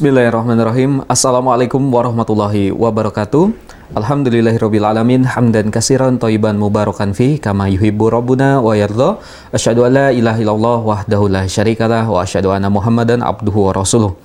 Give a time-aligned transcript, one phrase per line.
[0.00, 1.04] Bismillahirrahmanirrahim.
[1.12, 3.52] Assalamualaikum warahmatullahi wabarakatuh.
[3.92, 9.20] Alhamdulillahirrabbilalamin hamdan kasiran thayyiban mubarakan fi kama yuhibbu rabbuna wa yardha.
[9.52, 14.16] Asyhadu an la ilaha illallah wahdahu la syarikalah wa asyhadu anna Muhammadan abduhu wa rasuluh.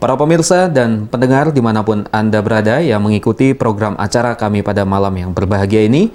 [0.00, 4.88] Para pemirsa dan pendengar di mana pun Anda berada yang mengikuti program acara kami pada
[4.88, 6.08] malam yang berbahagia ini,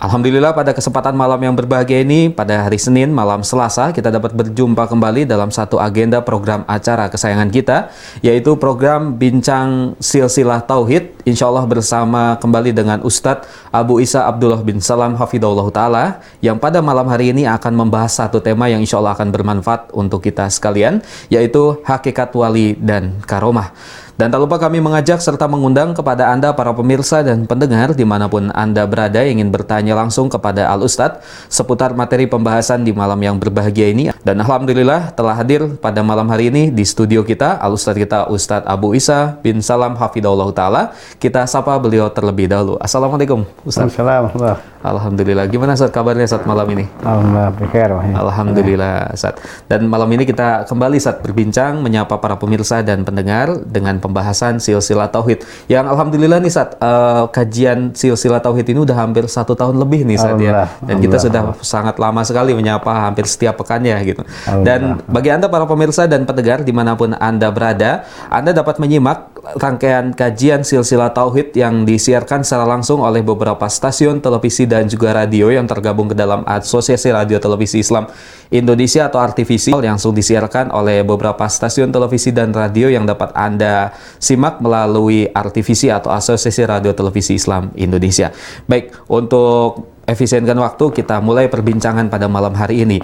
[0.00, 4.88] Alhamdulillah pada kesempatan malam yang berbahagia ini pada hari Senin malam Selasa kita dapat berjumpa
[4.88, 7.92] kembali dalam satu agenda program acara kesayangan kita
[8.24, 14.80] yaitu program Bincang Silsilah Tauhid Insya Allah bersama kembali dengan Ustadz Abu Isa Abdullah bin
[14.80, 19.12] Salam Hafidullah Ta'ala yang pada malam hari ini akan membahas satu tema yang insya Allah
[19.12, 23.76] akan bermanfaat untuk kita sekalian yaitu hakikat wali dan karomah.
[24.20, 28.28] Dan tak lupa kami mengajak serta mengundang kepada Anda para pemirsa dan pendengar di mana
[28.28, 33.16] pun Anda berada yang ingin bertanya langsung kepada Al Ustadz seputar materi pembahasan di malam
[33.16, 34.12] yang berbahagia ini.
[34.20, 38.68] Dan Alhamdulillah telah hadir pada malam hari ini di studio kita Al Ustadz kita Ustadz
[38.68, 40.92] Abu Isa bin Salam Hafidullah Ta'ala.
[41.16, 42.76] Kita sapa beliau terlebih dahulu.
[42.76, 43.88] Assalamualaikum Ustadz.
[43.88, 44.60] Assalamualaikum.
[44.80, 45.44] Alhamdulillah.
[45.48, 46.84] Gimana saat kabarnya saat malam ini?
[47.04, 48.16] Alhamdulillah.
[48.16, 49.40] Alhamdulillah saat.
[49.68, 55.06] Dan malam ini kita kembali saat berbincang menyapa para pemirsa dan pendengar dengan pembahasan silsilah
[55.06, 55.46] tauhid.
[55.70, 60.18] Yang alhamdulillah nih saat uh, kajian silsilah tauhid ini udah hampir satu tahun lebih nih
[60.18, 60.66] saat ya.
[60.82, 64.26] Dan kita sudah sangat lama sekali menyapa hampir setiap pekannya gitu.
[64.66, 69.30] Dan bagi anda para pemirsa dan pendengar di mana pun anda berada, anda dapat menyimak
[69.56, 75.48] rangkaian kajian silsilah tauhid yang disiarkan secara langsung oleh beberapa stasiun televisi dan juga radio
[75.48, 78.10] yang tergabung ke dalam Asosiasi Radio Televisi Islam
[78.50, 83.89] Indonesia atau RTVC yang langsung disiarkan oleh beberapa stasiun televisi dan radio yang dapat Anda
[84.18, 88.34] simak melalui RTVC atau Asosiasi Radio Televisi Islam Indonesia.
[88.66, 92.98] Baik, untuk efisienkan waktu kita mulai perbincangan pada malam hari ini.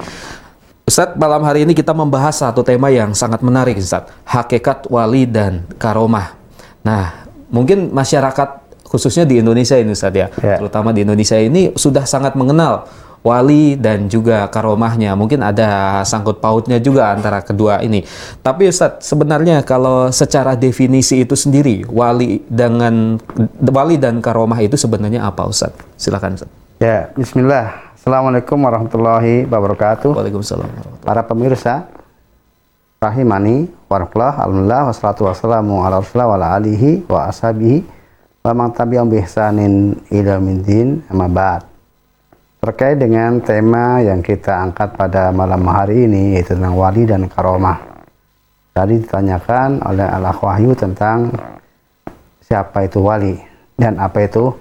[0.87, 4.23] Ustadz, malam hari ini kita membahas satu tema yang sangat menarik, Ustadz.
[4.23, 6.39] Hakikat wali dan karomah.
[6.87, 10.63] Nah, mungkin masyarakat khususnya di Indonesia ini Ustaz ya, ya.
[10.63, 12.87] terutama di Indonesia ini sudah sangat mengenal
[13.27, 15.19] wali dan juga karomahnya.
[15.19, 18.07] Mungkin ada sangkut pautnya juga antara kedua ini.
[18.39, 23.19] Tapi Ustaz, sebenarnya kalau secara definisi itu sendiri, wali dengan
[23.59, 25.75] wali dan karomah itu sebenarnya apa Ustaz?
[25.99, 26.51] Silakan Ustaz.
[26.79, 27.99] Ya, bismillah.
[27.99, 30.15] Assalamualaikum warahmatullahi wabarakatuh.
[30.15, 30.71] Waalaikumsalam.
[31.03, 31.91] Para pemirsa,
[33.03, 37.97] rahimani warahmatullah, alhamdulillah, wassalatu wassalamu ala rasulullah wa alihi wa ashabihi
[38.47, 41.59] Lamang tabi'um bihsanin ila min amma
[42.61, 47.79] Terkait dengan tema yang kita angkat pada malam hari ini yaitu tentang wali dan karomah.
[48.77, 51.33] Tadi ditanyakan oleh Allah Wahyu tentang
[52.43, 53.39] siapa itu wali
[53.79, 54.53] dan apa itu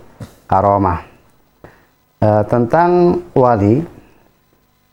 [0.48, 1.04] karomah.
[2.22, 3.84] E, tentang wali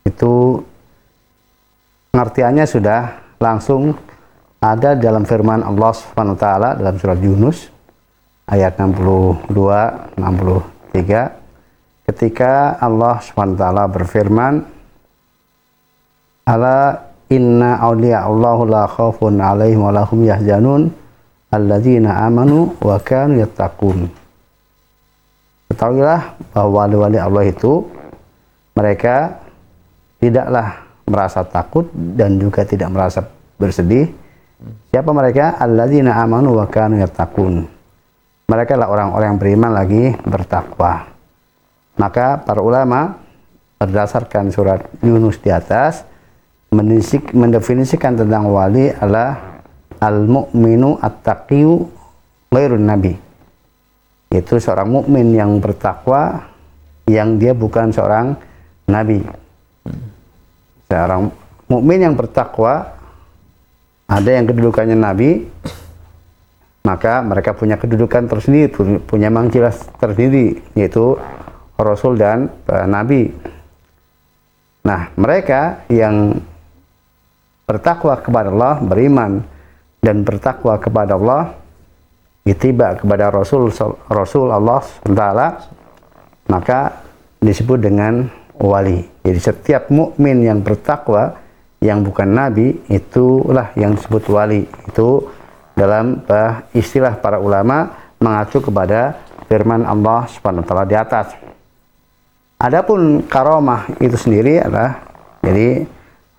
[0.03, 0.59] itu
[2.11, 3.01] pengertiannya sudah
[3.39, 3.95] langsung
[4.63, 7.67] ada dalam firman Allah Subhanahu wa taala dalam surat Yunus
[8.47, 9.51] ayat 62
[10.19, 11.42] 63
[12.07, 14.63] ketika Allah SWT berfirman
[16.47, 16.99] ala
[17.31, 20.91] inna awliya Allahu la khawfun alaihim wa lahum yahzanun
[21.53, 24.09] alladzina amanu wa kanu yattaqun.
[25.73, 27.87] Ketahuilah bahwa wali-wali Allah itu
[28.77, 29.41] mereka
[30.21, 33.25] tidaklah merasa takut dan juga tidak merasa
[33.57, 34.09] bersedih.
[34.93, 35.57] Siapa mereka?
[35.61, 37.65] Alladzina amanu wa kanu yattaqun.
[38.49, 41.12] Mereka adalah orang-orang yang beriman lagi bertakwa.
[42.01, 43.21] Maka para ulama
[43.77, 46.07] berdasarkan surat Yunus di atas
[47.37, 49.61] mendefinisikan tentang wali adalah
[50.01, 51.85] al-mu'minu at-taqiyu
[52.49, 53.13] ghairun nabi.
[54.33, 56.49] Itu seorang mukmin yang bertakwa
[57.05, 58.33] yang dia bukan seorang
[58.89, 59.21] nabi.
[60.89, 61.29] Seorang
[61.69, 62.89] mukmin yang bertakwa
[64.09, 65.45] ada yang kedudukannya nabi,
[66.85, 68.73] maka mereka punya kedudukan tersendiri,
[69.05, 71.21] punya manggilan tersendiri, yaitu
[71.79, 73.33] Rasul dan uh, Nabi.
[74.83, 76.43] Nah, mereka yang
[77.65, 79.41] bertakwa kepada Allah, beriman
[80.03, 81.55] dan bertakwa kepada Allah,
[82.43, 83.71] itiba kepada Rasul
[84.11, 85.25] Rasul Allah SWT,
[86.51, 87.07] maka
[87.39, 88.27] disebut dengan
[88.59, 89.07] wali.
[89.23, 91.39] Jadi setiap mukmin yang bertakwa
[91.83, 94.67] yang bukan nabi itulah yang disebut wali.
[94.87, 95.31] Itu
[95.75, 97.91] dalam uh, istilah para ulama
[98.23, 99.19] mengacu kepada
[99.51, 100.27] firman Allah
[100.67, 101.35] taala di atas.
[102.63, 105.03] Adapun karomah itu sendiri adalah
[105.43, 105.83] jadi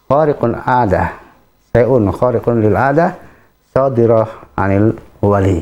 [0.08, 1.20] khariqun ada,
[1.76, 3.20] sayun khariqun lil ada,
[3.76, 5.60] sadirah anil wali.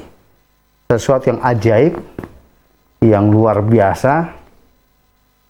[0.85, 1.97] Sesuatu yang ajaib,
[3.01, 4.37] yang luar biasa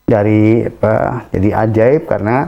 [0.07, 1.27] dari apa?
[1.27, 2.47] Jadi ajaib karena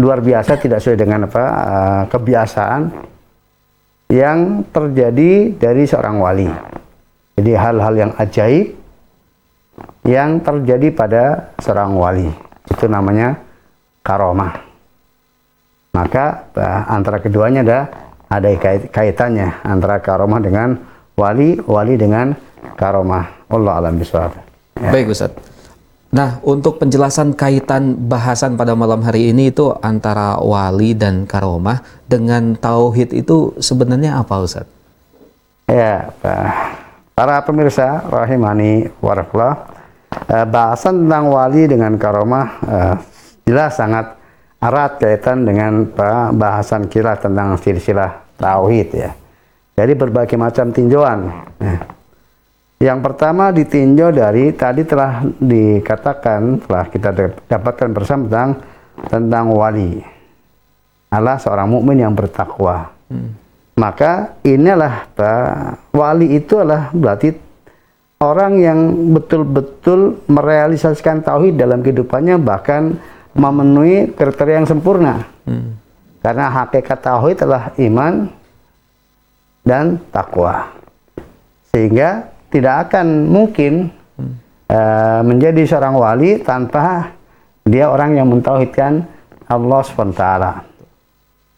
[0.00, 2.82] luar biasa tidak sesuai dengan apa uh, kebiasaan
[4.08, 6.48] yang terjadi dari seorang wali.
[7.36, 8.77] Jadi hal-hal yang ajaib
[10.06, 11.24] yang terjadi pada
[11.60, 12.28] seorang wali.
[12.68, 13.38] Itu namanya
[14.04, 14.64] karomah.
[15.92, 17.78] Maka eh, antara keduanya ada
[18.28, 20.76] ada kait- kaitannya antara karomah dengan
[21.16, 22.36] wali, wali dengan
[22.76, 23.48] karomah.
[23.48, 24.36] Allah alam bisawab.
[24.78, 24.92] Ya.
[24.92, 25.32] Baik Ustaz.
[26.08, 32.56] Nah, untuk penjelasan kaitan bahasan pada malam hari ini itu antara wali dan karomah dengan
[32.56, 34.64] tauhid itu sebenarnya apa Ustaz?
[35.68, 36.77] Ya, Pak.
[37.18, 39.74] Para pemirsa rahimani warahmatullah.
[40.30, 42.94] Eh, bahasan tentang wali dengan karomah eh,
[43.42, 44.14] jelas sangat
[44.62, 45.82] erat kaitan dengan
[46.30, 49.10] bahasan kita tentang silsilah tauhid ya.
[49.74, 51.18] Jadi berbagai macam tinjauan.
[51.58, 51.80] Nah,
[52.78, 57.10] yang pertama ditinjau dari tadi telah dikatakan telah kita
[57.50, 58.50] dapatkan bersama tentang
[59.10, 60.02] tentang wali
[61.10, 62.94] adalah seorang mukmin yang bertakwa.
[63.78, 65.06] Maka inilah
[65.94, 67.30] wali itu adalah berarti
[68.18, 68.78] orang yang
[69.14, 72.98] betul-betul merealisasikan tauhid dalam kehidupannya bahkan
[73.38, 75.22] memenuhi kriteria yang sempurna.
[76.18, 78.26] Karena hakikat tauhid adalah iman
[79.62, 80.74] dan takwa.
[81.70, 83.94] Sehingga tidak akan mungkin
[84.66, 87.14] eh, menjadi seorang wali tanpa
[87.62, 89.06] dia orang yang mentauhidkan
[89.46, 90.24] Allah SWT.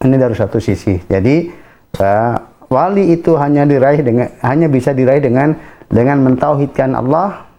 [0.04, 1.00] Ini dari satu sisi.
[1.08, 1.59] Jadi
[1.98, 2.34] eh,
[2.70, 5.58] wali itu hanya diraih dengan hanya bisa diraih dengan
[5.90, 7.50] dengan mentauhidkan Allah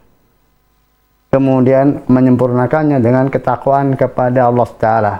[1.32, 5.16] kemudian menyempurnakannya dengan ketakwaan kepada Allah Taala.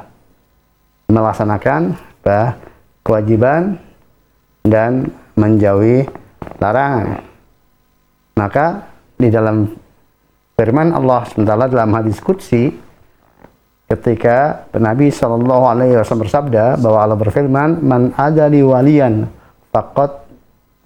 [1.12, 1.82] Melaksanakan
[2.28, 2.50] eh,
[3.04, 3.80] kewajiban
[4.64, 6.06] dan menjauhi
[6.60, 7.20] larangan.
[8.38, 8.88] Maka
[9.20, 9.68] di dalam
[10.56, 12.72] firman Allah SWT dalam hadis Qudsi
[13.92, 19.28] ketika Nabi Shallallahu Alaihi Wasallam bersabda bahwa Allah berfirman man adali walian
[19.76, 20.24] fakot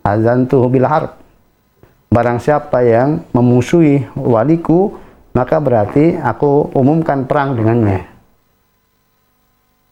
[0.02, 1.14] azantuhu bil harb.
[2.10, 4.98] Barang siapa yang memusuhi waliku
[5.38, 8.08] maka berarti aku umumkan perang dengannya.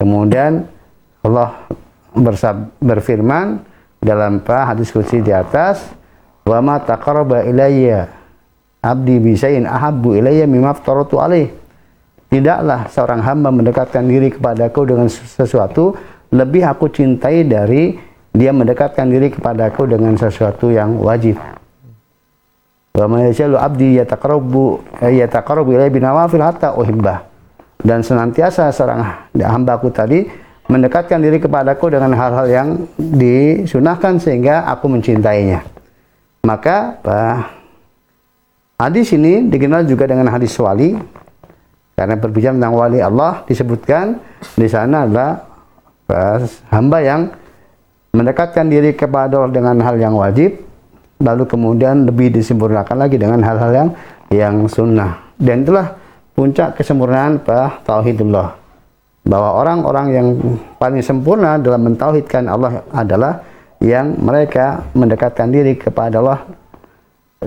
[0.01, 0.65] Kemudian
[1.21, 1.67] Allah
[2.17, 3.61] bersab, berfirman
[4.01, 5.85] dalam hadis Qudsi di atas
[6.43, 8.09] wa ma taqarraba ilayya
[8.83, 11.62] abdi bi syai'in ahabbu ilayya mimma aftaratu alaih
[12.33, 15.93] tidaklah seorang hamba mendekatkan diri kepadaku dengan sesuatu
[16.33, 17.93] lebih aku cintai dari
[18.33, 21.37] dia mendekatkan diri kepadaku dengan sesuatu yang wajib.
[22.97, 27.29] Wa ma yasalu abdi yataqarrabu yataqarrabu ilayya binawafil hatta uhibbah.
[27.77, 30.25] Dan senantiasa seorang hambaku tadi
[30.65, 35.61] mendekatkan diri kepadaku dengan hal-hal yang disunahkan sehingga aku mencintainya.
[36.49, 37.37] Maka uh,
[38.81, 40.97] hadis ini dikenal juga dengan hadis wali
[41.93, 44.17] karena berbicara tentang wali Allah disebutkan
[44.57, 45.29] di sana adalah
[46.09, 46.37] uh,
[46.73, 47.21] hamba yang
[48.13, 50.73] mendekatkan diri kepada Allah dengan hal yang wajib
[51.23, 53.89] lalu kemudian lebih disempurnakan lagi dengan hal-hal yang
[54.33, 55.23] yang sunnah.
[55.39, 55.95] Dan itulah
[56.35, 58.59] puncak kesempurnaan Pak tauhidullah.
[59.23, 60.27] Bahwa orang-orang yang
[60.75, 63.39] paling sempurna dalam mentauhidkan Allah adalah
[63.79, 66.43] yang mereka mendekatkan diri kepada Allah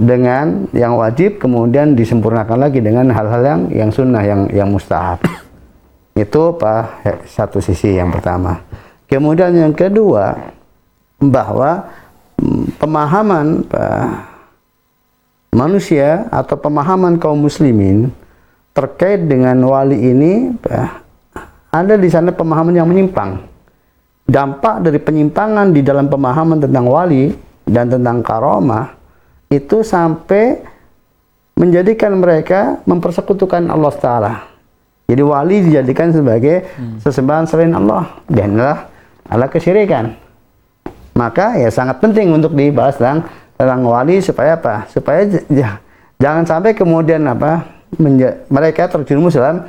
[0.01, 5.21] dengan yang wajib kemudian disempurnakan lagi dengan hal-hal yang yang sunnah yang yang mustahab.
[6.17, 8.65] Itu pak satu sisi yang pertama.
[9.07, 10.35] Kemudian yang kedua
[11.21, 11.87] bahwa
[12.41, 14.05] mm, pemahaman pak,
[15.53, 18.09] manusia atau pemahaman kaum muslimin
[18.73, 21.05] terkait dengan wali ini pak,
[21.69, 23.45] ada di sana pemahaman yang menyimpang.
[24.27, 27.31] Dampak dari penyimpangan di dalam pemahaman tentang wali
[27.63, 28.96] dan tentang karomah
[29.51, 30.61] itu sampai
[31.57, 34.35] menjadikan mereka mempersekutukan Allah Taala.
[35.07, 36.99] Jadi wali dijadikan sebagai hmm.
[37.01, 38.79] sesembahan selain Allah dan adalah
[39.31, 40.05] adalah kesyirikan.
[41.17, 43.25] Maka ya sangat penting untuk dibahas tentang
[43.57, 44.85] tentang wali supaya apa?
[44.91, 45.81] Supaya ya,
[46.21, 47.65] jangan sampai kemudian apa
[48.51, 49.65] mereka terjerumus dalam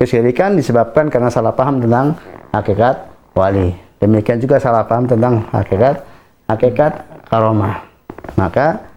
[0.00, 2.16] kesyirikan disebabkan karena salah paham tentang
[2.54, 3.76] hakikat wali.
[4.00, 6.00] Demikian juga salah paham tentang hakikat
[6.48, 6.92] hakikat
[7.28, 7.82] karomah.
[8.38, 8.95] Maka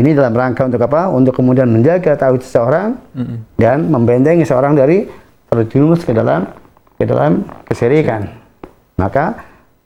[0.00, 1.08] ini dalam rangka untuk apa?
[1.12, 3.38] Untuk kemudian menjaga tauhid seseorang mm -hmm.
[3.56, 5.08] dan membentengi seorang dari
[5.48, 6.48] terjerumus ke dalam
[6.96, 8.28] ke dalam kesyirikan.
[8.96, 9.36] Maka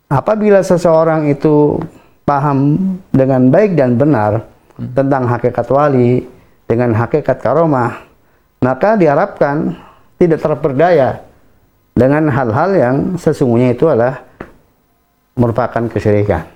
[0.07, 1.79] apabila seseorang itu
[2.23, 2.79] paham
[3.11, 4.47] dengan baik dan benar
[4.79, 4.95] mm.
[4.95, 6.23] tentang hakikat wali
[6.71, 8.07] dengan hakikat karomah,
[8.63, 9.75] maka diharapkan
[10.21, 11.19] tidak terperdaya
[11.97, 14.23] dengan hal-hal yang sesungguhnya itu adalah
[15.35, 16.47] merupakan kesyirikan.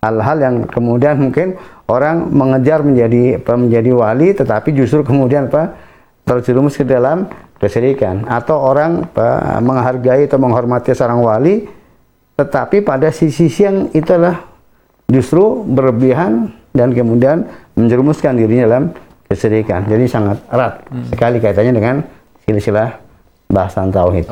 [0.00, 5.78] Hal-hal yang kemudian mungkin orang mengejar menjadi menjadi wali tetapi justru kemudian apa
[6.26, 7.30] terjerumus ke dalam
[7.62, 11.66] kesyirikan atau orang apa, menghargai atau menghormati seorang wali
[12.36, 14.44] tetapi pada sisi yang itu adalah
[15.08, 18.84] justru berlebihan dan kemudian menjerumuskan dirinya dalam
[19.26, 19.88] kesyirikan.
[19.88, 21.96] Jadi sangat erat sekali kaitannya dengan
[22.44, 23.05] silsilah
[23.46, 24.26] bahasan tauhid.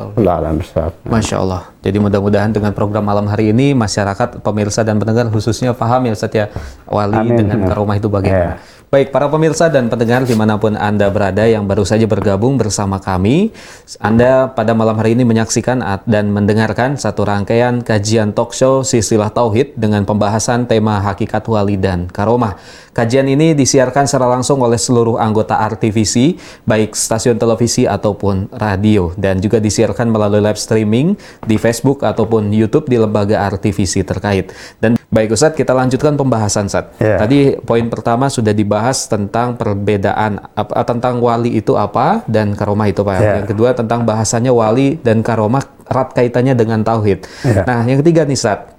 [1.07, 1.71] Masya Allah.
[1.79, 6.35] Jadi mudah-mudahan dengan program malam hari ini masyarakat, pemirsa dan pendengar khususnya paham ya Ustaz
[6.35, 6.45] ya
[6.83, 7.47] wali Amin.
[7.47, 8.59] dengan karomah itu bagaimana.
[8.59, 8.83] Ya.
[8.95, 12.95] Baik para pemirsa dan pendengar di mana pun anda berada yang baru saja bergabung bersama
[12.95, 13.51] kami,
[13.99, 19.75] anda pada malam hari ini menyaksikan dan mendengarkan satu rangkaian kajian talk show Silsilah Tauhid
[19.75, 22.55] dengan pembahasan tema hakikat wali dan karomah.
[22.95, 29.43] Kajian ini disiarkan secara langsung oleh seluruh anggota RTVC, baik stasiun televisi ataupun radio, dan
[29.43, 34.55] juga disiarkan melalui live streaming di Facebook ataupun YouTube di lembaga RTVC terkait.
[34.79, 36.95] Dan baik Ustadz, kita lanjutkan pembahasan Ustadz.
[37.03, 37.19] Ya.
[37.19, 43.01] Tadi poin pertama sudah dibahas tentang perbedaan apa, tentang wali itu apa dan karomah itu
[43.01, 43.17] apa.
[43.17, 43.33] Ya.
[43.41, 47.23] Yang kedua tentang bahasanya wali dan karomah erat kaitannya dengan tauhid.
[47.45, 47.63] Ya.
[47.63, 48.75] Nah, yang ketiga nih Ustadz.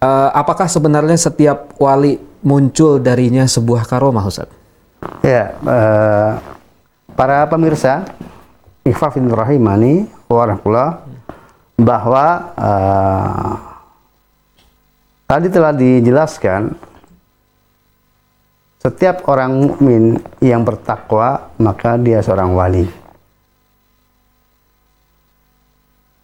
[0.00, 4.48] Eh, apakah sebenarnya setiap wali muncul darinya sebuah karomah Ustaz?
[5.20, 6.32] Ya, eh,
[7.12, 8.08] para pemirsa
[8.80, 11.04] Ikhfafin Rahimani warahmatullah
[11.76, 12.26] bahwa
[12.56, 13.52] eh,
[15.28, 16.89] tadi telah dijelaskan
[18.80, 22.88] setiap orang mukmin yang bertakwa maka dia seorang wali.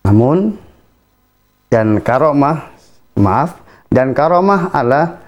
[0.08, 0.56] Namun
[1.68, 2.72] dan karomah
[3.18, 3.60] maaf
[3.92, 5.20] dan karomah adalah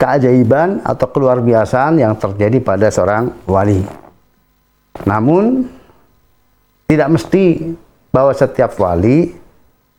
[0.00, 3.84] keajaiban atau keluar biasaan yang terjadi pada seorang wali.
[5.04, 5.68] Namun
[6.88, 7.76] tidak mesti
[8.08, 9.36] bahwa setiap wali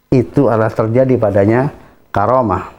[0.09, 1.69] itu adalah terjadi padanya
[2.09, 2.73] karomah.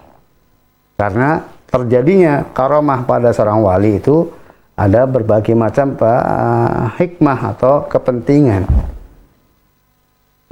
[0.99, 4.29] Karena terjadinya karomah pada seorang wali itu
[4.77, 8.69] ada berbagai macam uh, hikmah atau kepentingan.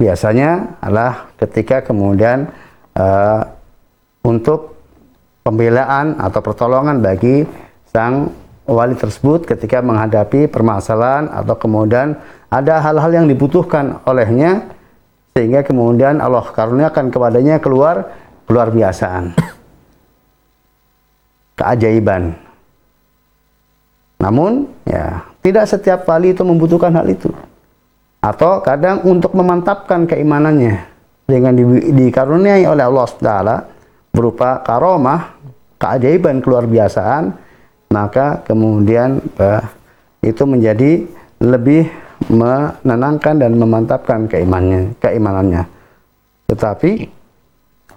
[0.01, 2.49] Biasanya adalah ketika kemudian
[2.97, 3.45] uh,
[4.25, 4.73] untuk
[5.45, 7.45] pembelaan atau pertolongan bagi
[7.85, 8.33] sang
[8.65, 12.17] wali tersebut ketika menghadapi permasalahan atau kemudian
[12.49, 14.73] ada hal-hal yang dibutuhkan olehnya
[15.37, 18.09] sehingga kemudian Allah karuniakan kepadanya keluar
[18.45, 19.33] keluar biasaan
[21.61, 22.33] keajaiban
[24.17, 27.29] namun ya tidak setiap wali itu membutuhkan hal itu
[28.21, 30.85] atau kadang untuk memantapkan keimanannya
[31.25, 31.63] dengan di,
[31.95, 33.57] dikaruniai oleh Allah Taala
[34.11, 35.39] berupa karomah,
[35.79, 37.31] keajaiban keluar biasaan,
[37.89, 39.63] maka kemudian eh,
[40.21, 41.07] itu menjadi
[41.41, 41.87] lebih
[42.29, 45.63] menenangkan dan memantapkan keimanannya, keimanannya.
[46.51, 46.91] Tetapi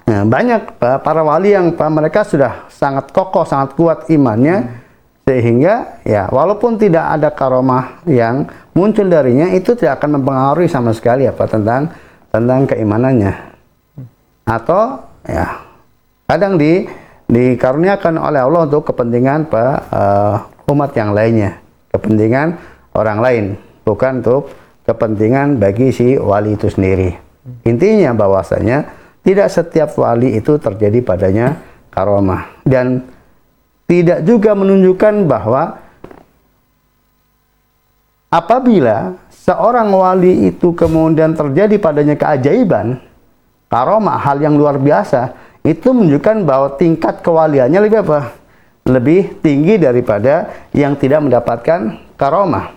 [0.09, 4.85] ya, banyak eh, para wali yang eh, mereka sudah sangat kokoh, sangat kuat imannya
[5.25, 8.45] sehingga ya walaupun tidak ada karomah yang
[8.77, 11.89] muncul darinya itu tidak akan mempengaruhi sama sekali apa tentang
[12.29, 13.33] tentang keimanannya.
[14.45, 15.65] Atau ya
[16.29, 16.85] kadang di
[17.25, 20.35] dikaruniakan oleh Allah untuk kepentingan apa, eh,
[20.73, 21.57] umat yang lainnya.
[21.89, 22.59] Kepentingan
[22.93, 23.45] orang lain
[23.87, 24.53] bukan untuk
[24.85, 27.17] kepentingan bagi si wali itu sendiri.
[27.65, 31.57] Intinya bahwasanya tidak setiap wali itu terjadi padanya
[31.89, 33.09] karomah dan
[33.89, 35.81] tidak juga menunjukkan bahwa
[38.33, 42.97] apabila seorang wali itu kemudian terjadi padanya keajaiban,
[43.69, 48.33] karomah, hal yang luar biasa, itu menunjukkan bahwa tingkat kewaliannya lebih apa?
[48.85, 52.73] Lebih tinggi daripada yang tidak mendapatkan karomah.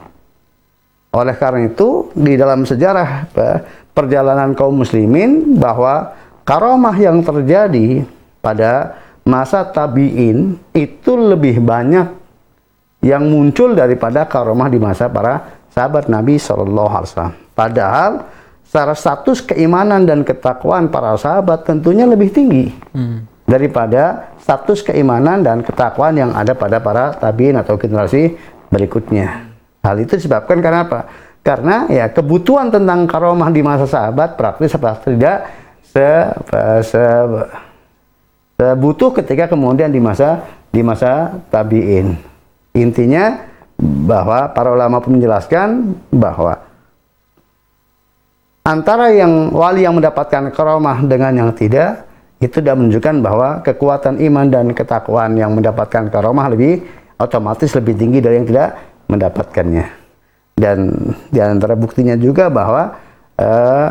[1.16, 3.64] Oleh karena itu, di dalam sejarah apa,
[3.96, 6.14] perjalanan kaum muslimin bahwa
[6.48, 8.08] karomah yang terjadi
[8.40, 8.96] pada
[9.28, 12.08] masa tabi'in itu lebih banyak
[13.04, 17.36] yang muncul daripada karomah di masa para sahabat Nabi Shallallahu Alaihi Wasallam.
[17.52, 18.12] Padahal
[18.64, 22.72] secara status keimanan dan ketakwaan para sahabat tentunya lebih tinggi
[23.44, 28.40] daripada status keimanan dan ketakwaan yang ada pada para tabiin atau generasi
[28.72, 29.52] berikutnya.
[29.84, 31.00] Hal itu disebabkan karena apa?
[31.44, 35.67] Karena ya kebutuhan tentang karomah di masa sahabat praktis apa tidak
[35.98, 36.10] se,
[36.86, 37.04] se,
[38.62, 42.14] sebutuh ketika kemudian di masa di masa tabiin.
[42.78, 43.42] Intinya
[43.82, 46.62] bahwa para ulama pun menjelaskan bahwa
[48.62, 52.06] antara yang wali yang mendapatkan karomah dengan yang tidak
[52.38, 56.86] itu tidak menunjukkan bahwa kekuatan iman dan ketakwaan yang mendapatkan karomah lebih
[57.18, 58.70] otomatis lebih tinggi dari yang tidak
[59.10, 59.86] mendapatkannya.
[60.58, 60.94] Dan
[61.34, 62.94] di antara buktinya juga bahwa
[63.42, 63.90] eh,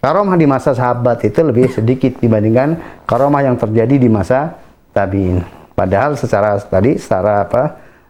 [0.00, 4.56] karomah di masa sahabat itu lebih sedikit dibandingkan karomah yang terjadi di masa
[4.96, 5.44] tabiin.
[5.76, 7.62] Padahal secara tadi secara apa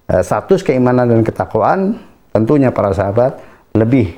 [0.06, 1.98] eh, status keimanan dan ketakwaan
[2.30, 3.38] tentunya para sahabat
[3.74, 4.14] lebih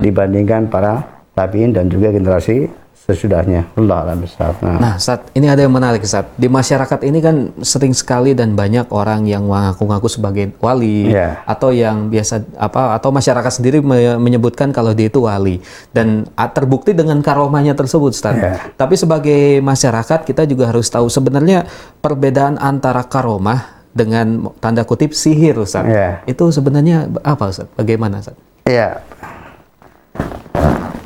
[0.00, 2.68] dibandingkan para tabiin dan juga generasi
[3.08, 3.64] sesudahnya.
[3.72, 4.20] Allah alam.
[4.20, 6.28] Nah, Nah, Ustaz, ini ada yang menarik, Ustaz.
[6.36, 11.40] Di masyarakat ini kan sering sekali dan banyak orang yang mengaku-ngaku sebagai wali Iya.
[11.48, 16.92] atau yang biasa apa atau masyarakat sendiri me- menyebutkan kalau dia itu wali dan terbukti
[16.92, 18.36] dengan karomahnya tersebut, Ustaz.
[18.36, 18.76] Iya.
[18.76, 21.64] Tapi sebagai masyarakat kita juga harus tahu sebenarnya
[22.04, 25.88] perbedaan antara karomah dengan tanda kutip sihir, Ustaz.
[25.88, 26.28] Iya.
[26.28, 27.72] Itu sebenarnya apa, Ustaz?
[27.72, 28.36] Bagaimana, Ustaz?
[28.68, 29.00] Iya.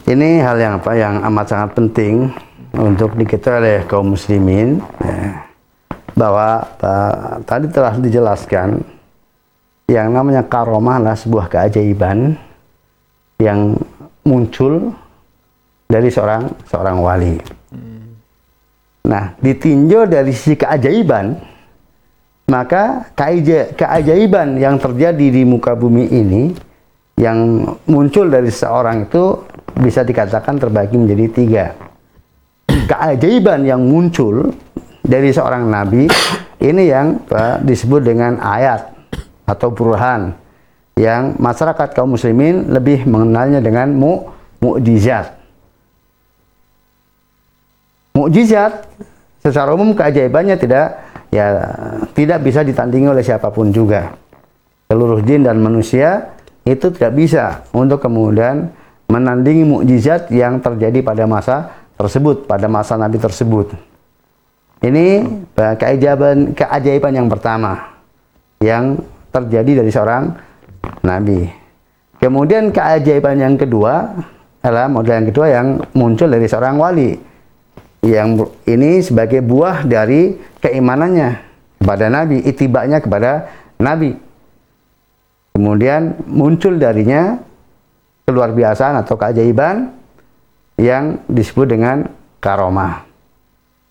[0.03, 0.91] Ini hal yang apa?
[0.99, 2.15] Yang amat sangat penting
[2.75, 5.47] untuk diketahui oleh kaum muslimin ya,
[6.19, 8.83] bahwa uh, tadi telah dijelaskan
[9.87, 12.35] yang namanya karomah adalah sebuah keajaiban
[13.39, 13.79] yang
[14.27, 14.91] muncul
[15.87, 17.37] dari seorang seorang wali.
[19.03, 21.39] Nah, ditinjau dari sisi keajaiban,
[22.51, 26.43] maka keaja- keajaiban yang terjadi di muka bumi ini
[27.19, 29.45] yang muncul dari seorang itu
[29.79, 31.67] bisa dikatakan terbagi menjadi tiga.
[32.69, 34.52] Keajaiban yang muncul
[35.02, 36.09] dari seorang nabi
[36.69, 38.93] ini yang eh, disebut dengan ayat
[39.49, 40.33] atau burhan
[40.97, 44.29] yang masyarakat kaum muslimin lebih mengenalnya dengan mu
[44.61, 45.35] mukjizat.
[48.12, 48.87] Mukjizat
[49.41, 51.00] secara umum keajaibannya tidak
[51.33, 51.47] ya
[52.12, 54.14] tidak bisa ditandingi oleh siapa pun juga.
[54.93, 56.37] Seluruh jin dan manusia
[56.69, 58.71] itu tidak bisa untuk kemudian
[59.12, 63.76] menandingi mukjizat yang terjadi pada masa tersebut, pada masa Nabi tersebut.
[64.83, 65.23] Ini
[65.54, 67.92] keajaiban keajaiban yang pertama
[68.59, 68.99] yang
[69.31, 70.35] terjadi dari seorang
[71.07, 71.47] nabi.
[72.19, 74.11] Kemudian keajaiban yang kedua
[74.59, 77.14] adalah model yang kedua yang muncul dari seorang wali.
[78.02, 81.38] Yang ini sebagai buah dari keimanannya
[81.78, 83.47] kepada nabi, itibaknya kepada
[83.78, 84.19] nabi.
[85.54, 87.38] Kemudian muncul darinya
[88.33, 89.93] keluar biasaan atau keajaiban
[90.81, 92.09] yang disebut dengan
[92.40, 93.05] karomah.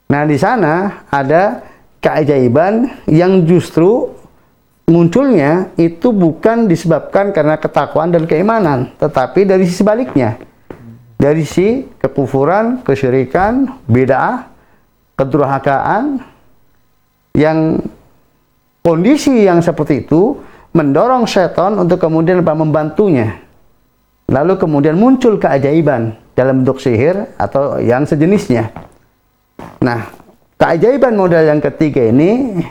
[0.10, 1.62] Nah, di sana ada
[2.02, 4.10] keajaiban yang justru
[4.90, 10.42] munculnya itu bukan disebabkan karena ketakwaan dan keimanan, tetapi dari sisi sebaliknya.
[11.22, 14.50] Dari sisi kekufuran, kesyirikan, bid'ah,
[15.14, 16.18] kedurhakaan
[17.38, 17.78] yang
[18.82, 20.42] kondisi yang seperti itu
[20.74, 23.38] mendorong setan untuk kemudian membantunya.
[24.32, 28.72] Lalu kemudian muncul keajaiban dalam bentuk sihir atau yang sejenisnya.
[29.84, 30.08] Nah,
[30.56, 32.64] keajaiban model yang ketiga ini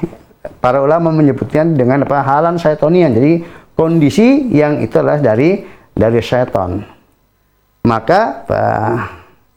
[0.64, 3.12] para ulama menyebutnya dengan apa halan syaitonian.
[3.12, 3.44] Jadi
[3.76, 6.80] kondisi yang itu adalah dari dari syaitan.
[7.84, 8.48] Maka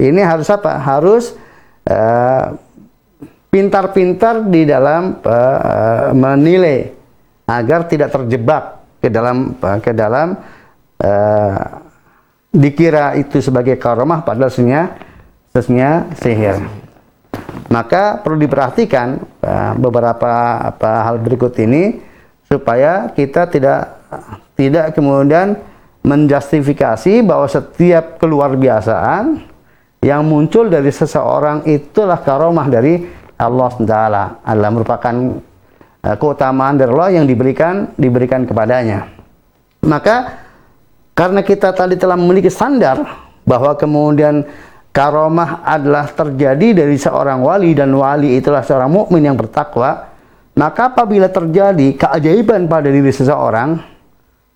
[0.04, 0.76] ini harus apa?
[0.84, 1.39] Harus
[1.88, 2.46] eh,
[3.48, 6.92] pintar-pintar di dalam eh, menilai
[7.48, 10.28] agar tidak terjebak ke dalam eh, ke dalam
[11.00, 11.63] eh,
[12.54, 14.94] dikira itu sebagai karomah padahal sesungguhnya
[15.52, 16.58] sesungguhnya sihir.
[17.74, 21.98] Maka perlu diperhatikan uh, beberapa apa hal berikut ini
[22.46, 23.98] supaya kita tidak
[24.54, 25.58] tidak kemudian
[26.06, 29.42] menjustifikasi bahwa setiap keluar biasaan
[30.06, 33.02] yang muncul dari seseorang itulah karomah dari
[33.39, 33.98] Allah SWT
[34.46, 35.16] adalah merupakan
[36.06, 39.10] uh, keutamaan dari Allah yang diberikan diberikan kepadanya.
[39.89, 40.42] Maka
[41.13, 43.06] karena kita tadi telah memiliki standar
[43.45, 44.41] bahwa kemudian
[44.89, 50.10] karomah adalah terjadi dari seorang wali dan wali itulah seorang mukmin yang bertakwa,
[50.58, 53.78] maka apabila terjadi keajaiban pada diri seseorang,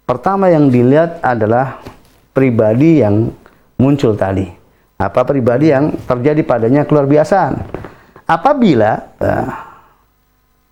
[0.06, 1.82] pertama yang dilihat adalah
[2.34, 3.34] pribadi yang
[3.78, 4.50] muncul tadi.
[4.98, 7.62] Apa pribadi yang terjadi padanya keluar biasaan.
[8.26, 9.48] Apabila eh,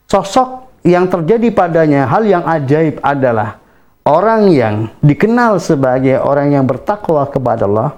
[0.10, 3.62] sosok yang terjadi padanya hal yang ajaib adalah
[4.06, 7.92] orang yang dikenal sebagai orang yang bertakwa kepada Allah,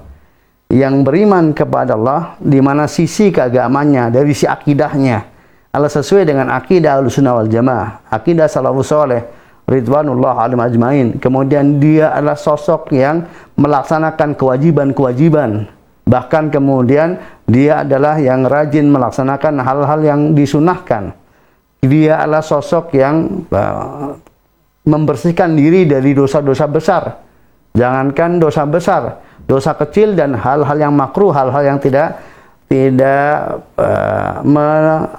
[0.72, 5.28] yang beriman kepada Allah, di mana sisi keagamannya, dari si akidahnya,
[5.76, 9.22] adalah sesuai dengan akidah al-sunnah wal jamaah, akidah salafus soleh,
[9.68, 11.08] ridwanullah alim ajmain.
[11.20, 13.28] Kemudian dia adalah sosok yang
[13.60, 15.68] melaksanakan kewajiban-kewajiban.
[16.08, 21.12] Bahkan kemudian dia adalah yang rajin melaksanakan hal-hal yang disunahkan.
[21.84, 24.16] Dia adalah sosok yang uh,
[24.88, 27.04] membersihkan diri dari dosa-dosa besar.
[27.76, 32.18] Jangankan dosa besar, dosa kecil dan hal-hal yang makruh, hal-hal yang tidak
[32.66, 35.12] tidak uh, me-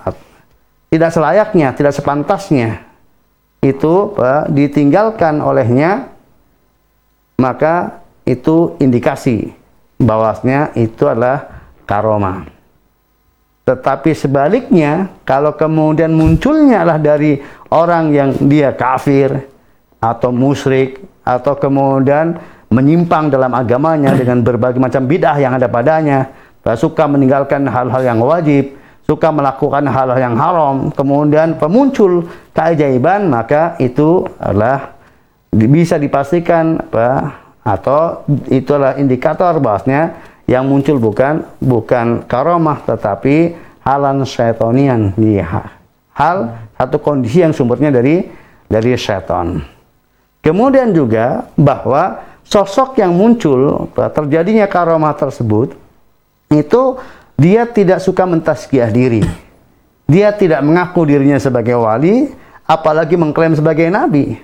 [0.88, 2.88] tidak selayaknya, tidak sepantasnya
[3.60, 6.10] itu uh, ditinggalkan olehnya,
[7.38, 9.54] maka itu indikasi
[10.00, 12.48] bahwasanya itu adalah karomah.
[13.68, 17.36] Tetapi sebaliknya, kalau kemudian munculnya adalah dari
[17.68, 19.44] orang yang dia kafir
[19.98, 26.28] atau musyrik atau kemudian menyimpang dalam agamanya dengan berbagai macam bid'ah yang ada padanya,
[26.76, 28.76] suka meninggalkan hal-hal yang wajib,
[29.08, 35.00] suka melakukan hal-hal yang haram, kemudian muncul keajaiban, maka itu adalah
[35.48, 40.12] bisa dipastikan apa atau itulah indikator bahwasanya
[40.48, 45.40] yang muncul bukan bukan karomah tetapi halan syaitonian di
[46.12, 46.36] hal
[46.76, 48.28] satu kondisi yang sumbernya dari
[48.68, 49.77] dari syaitan.
[50.38, 55.76] Kemudian juga bahwa sosok yang muncul terjadinya karomah tersebut
[56.48, 56.82] itu
[57.36, 59.22] dia tidak suka mentaskiah diri.
[60.08, 62.32] Dia tidak mengaku dirinya sebagai wali,
[62.64, 64.40] apalagi mengklaim sebagai nabi.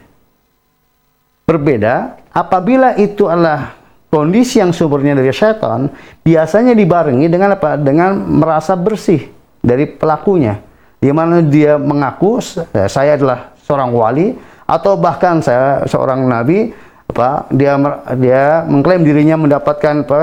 [1.48, 3.72] Berbeda apabila itu adalah
[4.12, 5.88] kondisi yang sumbernya dari syaitan,
[6.20, 7.80] biasanya dibarengi dengan apa?
[7.80, 9.24] Dengan merasa bersih
[9.64, 10.60] dari pelakunya.
[11.00, 12.40] Di mana dia mengaku
[12.88, 16.72] saya adalah seorang wali atau bahkan saya seorang nabi
[17.08, 17.76] apa dia
[18.16, 20.22] dia mengklaim dirinya mendapatkan apa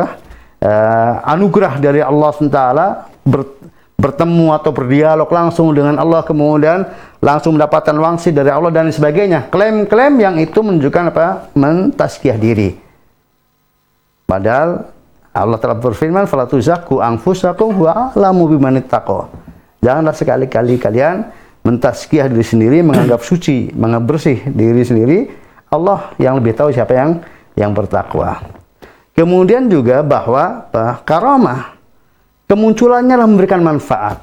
[0.66, 2.62] uh, anugerah dari Allah SWT
[3.22, 3.42] ber,
[4.02, 6.90] bertemu atau berdialog langsung dengan Allah kemudian
[7.22, 9.54] langsung mendapatkan wangsi dari Allah dan sebagainya.
[9.54, 12.74] Klaim-klaim yang itu menunjukkan apa mentaskiah diri.
[14.26, 14.90] Padahal
[15.32, 19.32] Allah telah berfirman fala tuzakku anfusakum wa bimanittaqo
[19.80, 25.20] janganlah sekali-kali kalian mentaskiah diri sendiri, menganggap suci, menganggap bersih diri sendiri,
[25.70, 27.12] Allah yang lebih tahu siapa yang
[27.56, 28.42] yang bertakwa.
[29.14, 31.78] Kemudian juga bahwa uh, karomah
[32.50, 34.18] kemunculannya adalah memberikan manfaat.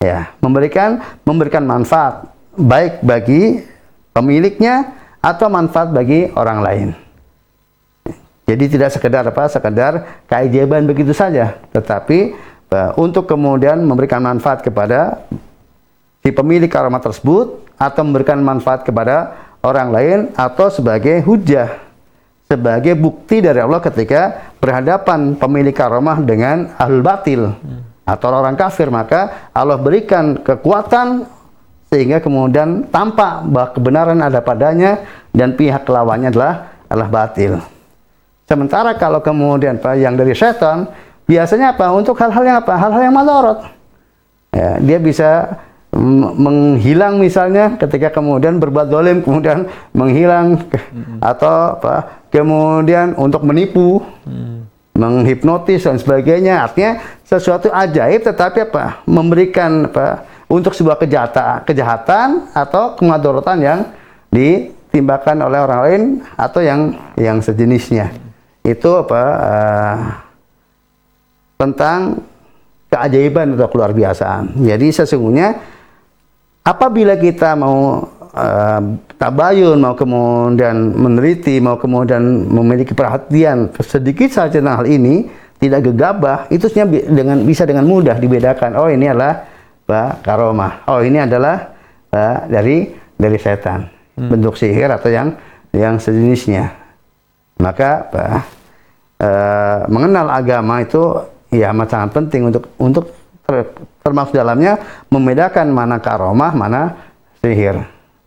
[0.00, 3.60] Ya, memberikan memberikan manfaat baik bagi
[4.16, 6.88] pemiliknya atau manfaat bagi orang lain.
[8.48, 12.34] Jadi tidak sekedar apa, sekedar keajaiban begitu saja, tetapi
[12.72, 15.22] uh, untuk kemudian memberikan manfaat kepada
[16.20, 21.80] si pemilik karomah tersebut atau memberikan manfaat kepada orang lain atau sebagai hujah
[22.50, 27.54] sebagai bukti dari Allah ketika berhadapan pemilik karomah dengan ahlul batil
[28.02, 31.30] atau orang kafir maka Allah berikan kekuatan
[31.90, 36.54] sehingga kemudian tampak bahwa kebenaran ada padanya dan pihak lawannya adalah
[36.90, 37.62] adalah batil.
[38.50, 40.90] Sementara kalau kemudian Pak yang dari setan
[41.26, 41.94] biasanya apa?
[41.94, 42.74] Untuk hal-hal yang apa?
[42.74, 43.58] Hal-hal yang madorot.
[44.50, 45.54] Ya, dia bisa
[45.90, 51.18] menghilang misalnya ketika kemudian berbuat dolim kemudian menghilang hmm.
[51.18, 54.70] atau apa kemudian untuk menipu hmm.
[54.94, 56.62] menghipnotis dan sebagainya.
[56.62, 59.02] Artinya sesuatu ajaib tetapi apa?
[59.02, 60.26] Memberikan apa?
[60.50, 63.80] Untuk sebuah kejahatan kejahatan atau kemadorotan yang
[64.34, 66.02] ditimbakan oleh orang lain
[66.34, 68.10] atau yang yang sejenisnya.
[68.66, 69.96] Itu apa uh,
[71.58, 72.18] tentang
[72.90, 74.58] keajaiban atau keluar biasaan.
[74.58, 75.54] Jadi sesungguhnya
[76.70, 78.80] apabila kita mau uh,
[79.18, 85.26] tabayun, mau kemudian meneliti, mau kemudian memiliki perhatian sedikit saja tentang hal ini,
[85.58, 86.70] tidak gegabah, itu
[87.10, 88.78] dengan bisa dengan mudah dibedakan.
[88.78, 89.44] Oh ini adalah
[89.84, 90.86] bah, karomah.
[90.86, 91.74] Oh ini adalah
[92.08, 94.30] bah, dari dari setan, hmm.
[94.30, 95.34] bentuk sihir atau yang
[95.74, 96.70] yang sejenisnya.
[97.60, 98.46] Maka bah,
[99.20, 101.02] uh, mengenal agama itu
[101.50, 103.10] ya sangat penting untuk untuk
[104.00, 104.80] termasuk dalamnya
[105.12, 106.82] membedakan mana karomah, mana
[107.40, 107.84] sihir.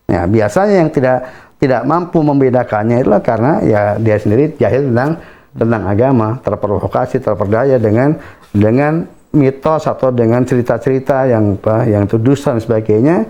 [0.10, 1.18] Ya, biasanya yang tidak
[1.58, 5.12] tidak mampu membedakannya itulah karena ya dia sendiri jahil tentang
[5.54, 8.18] tentang agama, terprovokasi, terperdaya dengan
[8.52, 13.26] dengan mitos atau dengan cerita-cerita yang apa, yang tudus dan sebagainya.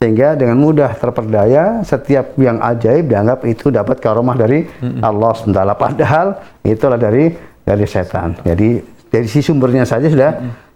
[0.00, 4.64] Sehingga dengan mudah terperdaya setiap yang ajaib dianggap itu dapat karomah dari
[5.04, 8.32] Allah SWT padahal itulah dari dari setan.
[8.40, 8.80] Jadi
[9.12, 10.32] dari si sumbernya saja sudah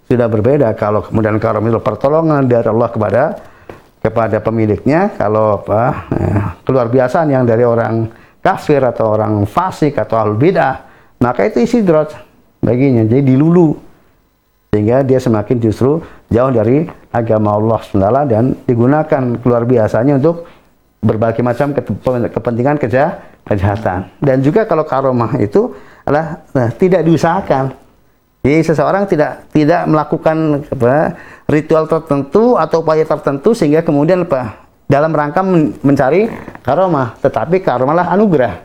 [0.09, 0.73] sudah berbeda.
[0.77, 3.23] Kalau kemudian karam itu pertolongan dari Allah kepada
[4.05, 8.13] kepada pemiliknya kalau apa eh, keluar biasaan yang dari orang
[8.45, 10.93] kafir atau orang fasik atau al bidah
[11.25, 12.13] maka itu isi drot
[12.61, 13.05] baginya.
[13.09, 13.77] Jadi dilulu.
[14.75, 20.51] Sehingga dia semakin justru jauh dari agama Allah SWT dan digunakan keluar biasanya untuk
[20.99, 21.71] berbagai macam
[22.27, 22.77] kepentingan
[23.47, 24.11] kejahatan.
[24.19, 25.71] Dan juga kalau karomah itu
[26.03, 27.84] adalah nah, tidak diusahakan
[28.45, 31.17] jadi seseorang tidak tidak melakukan apa,
[31.49, 36.29] ritual tertentu atau upaya tertentu sehingga kemudian apa dalam rangka men mencari
[36.61, 38.61] karomah, tetapi karomahlah anugerah,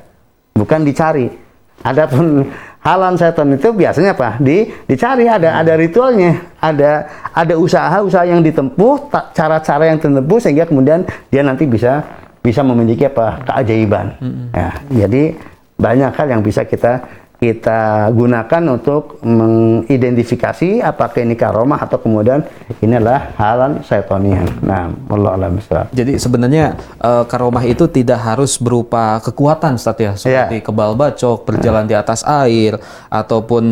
[0.51, 1.31] bukan dicari.
[1.79, 2.43] Adapun
[2.83, 4.35] halan setan itu biasanya apa?
[4.43, 11.07] Di, dicari ada ada ritualnya, ada ada usaha-usaha yang ditempuh, cara-cara yang ditempuh sehingga kemudian
[11.31, 12.03] dia nanti bisa
[12.43, 14.11] bisa memiliki apa keajaiban.
[14.19, 14.47] Mm -hmm.
[14.51, 14.69] ya,
[15.07, 15.23] jadi
[15.79, 16.99] banyak hal yang bisa kita
[17.39, 22.43] kita gunakan untuk mengidentifikasi apakah ini karomah atau kemudian
[22.83, 24.59] ini adalah halan syaitonian.
[24.59, 25.55] Nah, Allah alam.
[25.95, 31.87] Jadi sebenarnya eh, karomah itu tidak harus berupa kekuatan Ustaz ya, seperti kebal bacok, berjalan
[31.87, 32.75] di atas air
[33.07, 33.63] ataupun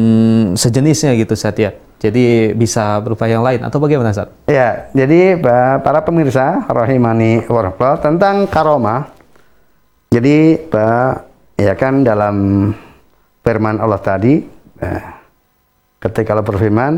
[0.55, 1.75] sejenisnya gitu Ustaz ya.
[1.97, 4.31] Jadi bisa berupa yang lain atau bagaimana Ustaz?
[4.47, 9.11] Ya, jadi pa- para pemirsa rahimani warahmatullah tentang karomah.
[10.07, 11.13] Jadi, Pak,
[11.59, 12.35] ya kan dalam
[13.47, 14.43] firman Allah tadi
[14.83, 15.03] eh,
[16.03, 16.93] ketika Allah berfirman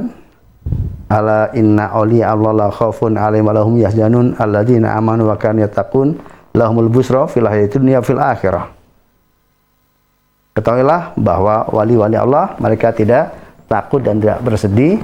[1.06, 6.18] ala inna awliya Allah la khaufun alaihim wa lahum yahzanun alladzina amanu wa kanu yattaqun
[6.58, 8.74] lahumul busra fil hayatid dunya fil akhirah.
[10.58, 13.38] Ketahuilah bahwa wali-wali Allah mereka tidak
[13.70, 14.98] takut dan tidak bersedih.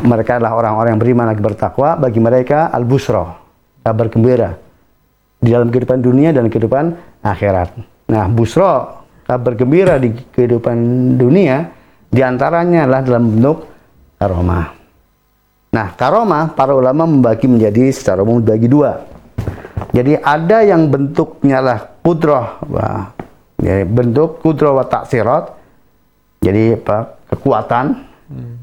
[0.00, 2.00] Mereka adalah orang-orang yang beriman lagi bertakwa.
[2.00, 3.36] Bagi mereka al-busra
[3.84, 4.56] kabar gembira
[5.38, 7.76] di dalam kehidupan dunia dan kehidupan akhirat.
[8.08, 8.97] Nah busra
[9.28, 10.76] kabar gembira di kehidupan
[11.20, 11.68] dunia
[12.08, 13.58] di antaranya adalah dalam bentuk
[14.16, 14.66] karomah
[15.68, 19.04] nah karomah para ulama membagi menjadi secara umum dibagi dua.
[19.92, 23.12] Jadi ada yang bentuknya lah kudroh wah,
[23.60, 25.52] ya, bentuk kudroh wa taksirat
[26.44, 28.08] jadi apa kekuatan.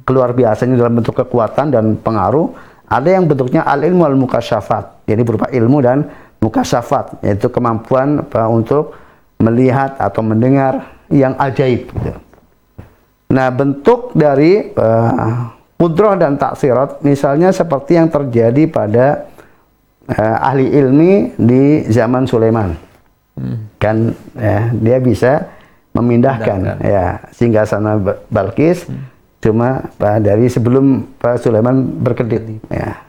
[0.05, 2.53] Keluar biasanya dalam bentuk kekuatan dan pengaruh.
[2.85, 6.05] Ada yang bentuknya al ilmu al mukasyafat jadi berupa ilmu dan
[6.37, 8.93] mukasyafat yaitu kemampuan apa, untuk
[9.41, 12.19] melihat atau mendengar yang ajaib gitu.
[13.29, 19.27] nah bentuk dari uh, kudroh dan taksirat misalnya seperti yang terjadi pada
[20.07, 22.73] eh, ahli ilmi di zaman Sulaiman.
[23.75, 25.51] Kan ya, dia bisa
[25.91, 28.87] memindahkan ya sehingga sana Ba- Balkis
[29.43, 33.03] cuma Pak, dari sebelum Pak Sulaiman berkedip ya.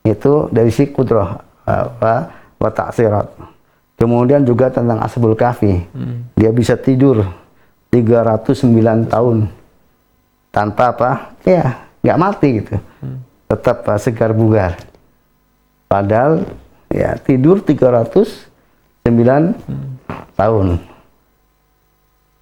[0.00, 1.36] Itu dari si kudroh
[1.68, 2.14] apa
[2.56, 3.55] wa ta'sirat.
[3.96, 5.82] Kemudian juga tentang Ashabul Kahfi.
[6.36, 7.24] Dia bisa tidur
[7.90, 9.48] 309 tahun
[10.52, 11.10] tanpa apa?
[11.44, 12.76] Ya nggak mati gitu.
[13.46, 14.76] Tetap Pak, segar bugar.
[15.88, 16.44] Padahal
[16.92, 18.46] ya tidur 309
[20.36, 20.66] tahun.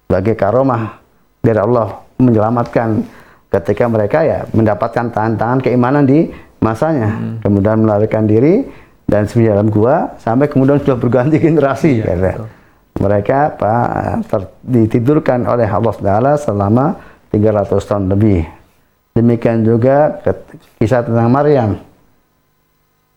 [0.05, 1.01] Sebagai karomah
[1.41, 3.03] dari Allah menyelamatkan
[3.49, 7.39] ketika mereka ya mendapatkan tangan-tangan keimanan di masanya.
[7.41, 8.65] Kemudian melarikan diri
[9.05, 12.45] dan sembunyi dalam gua sampai kemudian sudah berganti generasi gitu.
[12.99, 13.87] mereka pak
[14.29, 16.97] ter- ditidurkan oleh Allah Taala selama
[17.29, 18.47] 300 tahun lebih
[19.15, 20.19] demikian juga
[20.79, 21.79] kisah tentang Maryam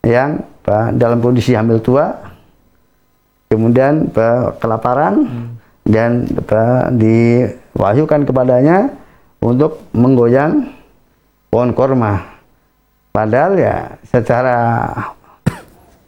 [0.06, 2.14] yang pak, dalam kondisi hamil tua
[3.48, 5.24] kemudian apa, kelaparan
[5.88, 8.92] dan apa, diwahyukan kepadanya
[9.40, 10.68] untuk menggoyang
[11.48, 12.28] pohon korma.
[13.08, 14.56] Padahal ya secara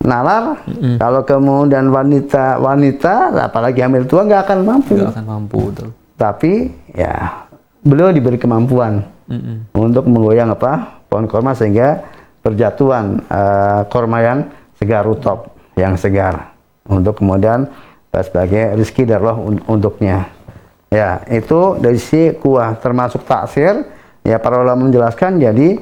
[0.01, 0.65] nalar
[0.97, 4.97] kalau kemudian wanita wanita apalagi hamil tua nggak akan mampu.
[4.97, 5.89] Nggak akan mampu betul.
[6.17, 6.53] Tapi
[6.93, 7.45] ya
[7.81, 9.73] beliau diberi kemampuan Mm-mm.
[9.77, 12.01] untuk menggoyang apa pohon korma sehingga
[12.41, 14.39] berjatuhan eh, korma yang
[14.77, 16.57] segar rutop yang segar
[16.89, 17.69] untuk kemudian
[18.13, 20.29] eh, sebagai rezeki dari Allah un- untuknya
[20.89, 23.85] ya itu dari sisi kuah termasuk taksir
[24.25, 25.77] ya para ulama menjelaskan jadi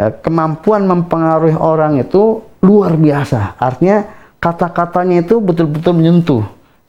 [0.00, 3.58] eh, kemampuan mempengaruhi orang itu luar biasa.
[3.58, 4.06] Artinya
[4.38, 6.44] kata-katanya itu betul-betul menyentuh.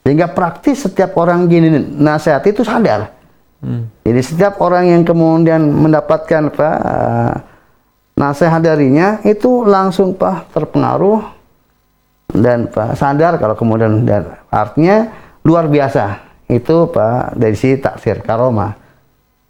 [0.06, 3.20] Sehingga praktis setiap orang gini nasihat itu sadar.
[3.60, 3.92] Hmm.
[4.08, 7.34] jadi setiap orang yang kemudian mendapatkan apa eh,
[8.16, 11.20] nasihat darinya itu langsung pak terpengaruh
[12.32, 15.12] dan pak sadar kalau kemudian dan artinya
[15.44, 16.24] luar biasa.
[16.48, 18.74] Itu pak dari si taksir karoma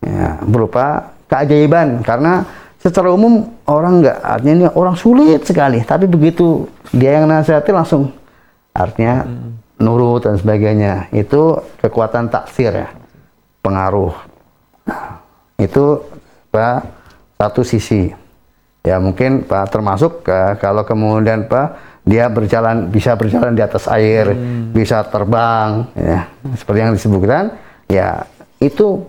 [0.01, 2.01] ya, berupa keajaiban.
[2.01, 2.43] Karena
[2.79, 5.83] secara umum orang nggak artinya ini orang sulit sekali.
[5.83, 6.65] Tapi begitu
[6.95, 8.09] dia yang nasihati langsung
[8.71, 9.27] artinya
[9.77, 11.11] nurut dan sebagainya.
[11.11, 12.89] Itu kekuatan taksir ya
[13.59, 14.15] pengaruh.
[14.87, 15.21] Nah,
[15.59, 16.01] itu
[16.49, 16.87] pak
[17.35, 18.11] satu sisi.
[18.79, 21.75] Ya mungkin pak termasuk eh, kalau kemudian pak
[22.07, 24.33] dia berjalan bisa berjalan di atas air
[24.73, 26.25] bisa terbang ya
[26.57, 27.53] seperti yang disebutkan
[27.85, 28.25] ya
[28.57, 29.03] itu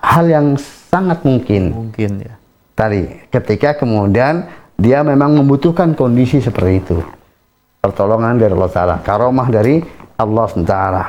[0.00, 0.46] hal yang
[0.90, 1.72] sangat mungkin.
[1.72, 2.34] Mungkin ya.
[2.74, 6.98] Tadi ketika kemudian dia memang membutuhkan kondisi seperti itu.
[7.78, 9.78] Pertolongan dari Allah Taala karomah dari
[10.18, 11.04] Allah Taala.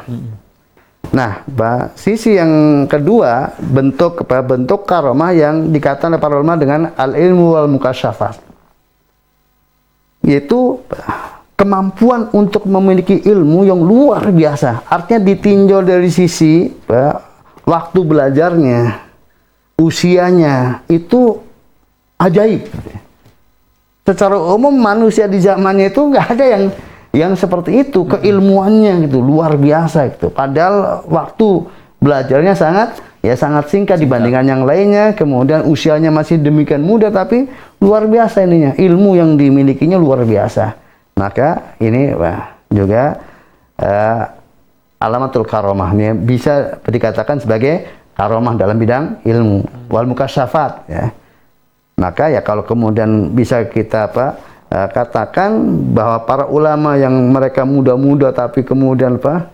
[1.14, 1.46] Nah
[1.98, 7.70] sisi yang kedua bentuk bentuk karomah yang dikatakan oleh para ulama dengan al ilmu wal
[7.70, 8.42] mukasyafat.
[10.26, 10.82] Yaitu
[11.56, 14.84] kemampuan untuk memiliki ilmu yang luar biasa.
[14.92, 16.68] Artinya ditinjau dari sisi
[17.64, 18.80] waktu belajarnya
[19.80, 21.40] usianya itu
[22.20, 22.68] ajaib.
[24.06, 26.64] Secara umum manusia di zamannya itu nggak ada yang
[27.16, 30.30] yang seperti itu keilmuannya gitu luar biasa gitu.
[30.30, 31.66] Padahal waktu
[32.04, 35.18] belajarnya sangat ya sangat singkat dibandingkan yang lainnya.
[35.18, 37.50] Kemudian usianya masih demikian muda tapi
[37.82, 38.72] luar biasa ininya.
[38.78, 40.78] Ilmu yang dimilikinya luar biasa.
[41.16, 43.18] Maka ini wah, juga
[43.80, 44.22] uh,
[45.00, 51.16] alamatul karomah ini bisa dikatakan sebagai karomah dalam bidang ilmu wal mukasyafat ya.
[51.96, 54.36] Maka ya kalau kemudian bisa kita apa
[54.68, 55.56] uh, katakan
[55.96, 59.48] bahwa para ulama yang mereka muda-muda tapi kemudian apa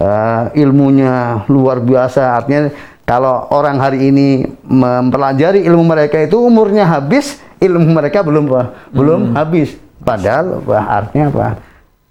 [0.00, 2.72] uh, ilmunya luar biasa artinya
[3.04, 9.20] kalau orang hari ini mempelajari ilmu mereka itu umurnya habis ilmu mereka belum apa belum
[9.30, 9.34] hmm.
[9.36, 11.46] habis padahal apa artinya apa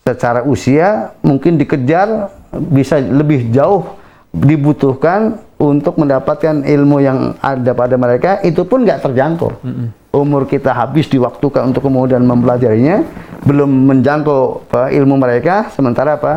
[0.04, 3.98] secara usia mungkin dikejar bisa lebih jauh
[4.34, 9.52] dibutuhkan untuk mendapatkan ilmu yang ada pada mereka itu pun nggak terjangkau.
[9.64, 9.88] Mm -hmm.
[10.14, 13.02] Umur kita habis diwaktukan untuk kemudian mempelajarinya,
[13.48, 16.34] belum menjangkau apa, ilmu mereka, sementara apa?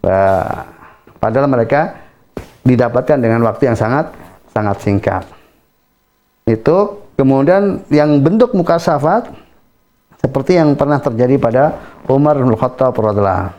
[0.00, 0.64] Uh,
[1.20, 2.00] padahal mereka
[2.64, 4.10] didapatkan dengan waktu yang sangat
[4.50, 5.24] sangat singkat.
[6.48, 9.28] Itu kemudian yang bentuk muka safat
[10.18, 11.62] seperti yang pernah terjadi pada
[12.08, 13.52] Umar bin Khattab radhiyallahu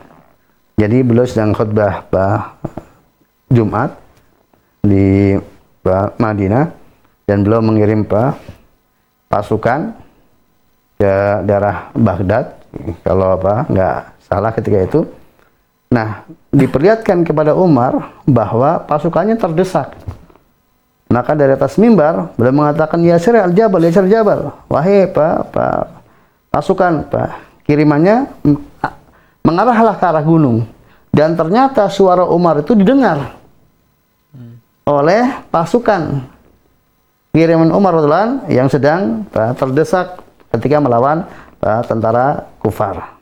[0.76, 2.58] Jadi beliau sedang khutbah bah,
[3.48, 4.01] Jumat
[4.82, 5.38] di
[6.18, 6.74] Madinah
[7.26, 8.02] dan beliau mengirim
[9.30, 9.94] pasukan
[10.98, 11.14] ke
[11.46, 12.60] daerah Baghdad
[13.06, 15.00] kalau apa nggak salah ketika itu.
[15.92, 19.92] Nah, diperlihatkan kepada Umar bahwa pasukannya terdesak.
[21.12, 24.48] Maka dari atas mimbar beliau mengatakan ya al-Jabal, Yasir Jabal.
[24.72, 25.80] Wahai Pak, Pak
[26.48, 28.24] pasukan Pak, kirimannya
[29.44, 30.64] mengarahlah ke arah gunung.
[31.12, 33.41] Dan ternyata suara Umar itu didengar
[34.82, 36.26] oleh pasukan
[37.32, 40.20] kiriman Umar radhiallahu yang sedang terdesak
[40.52, 41.24] ketika melawan
[41.86, 43.16] tentara kufar.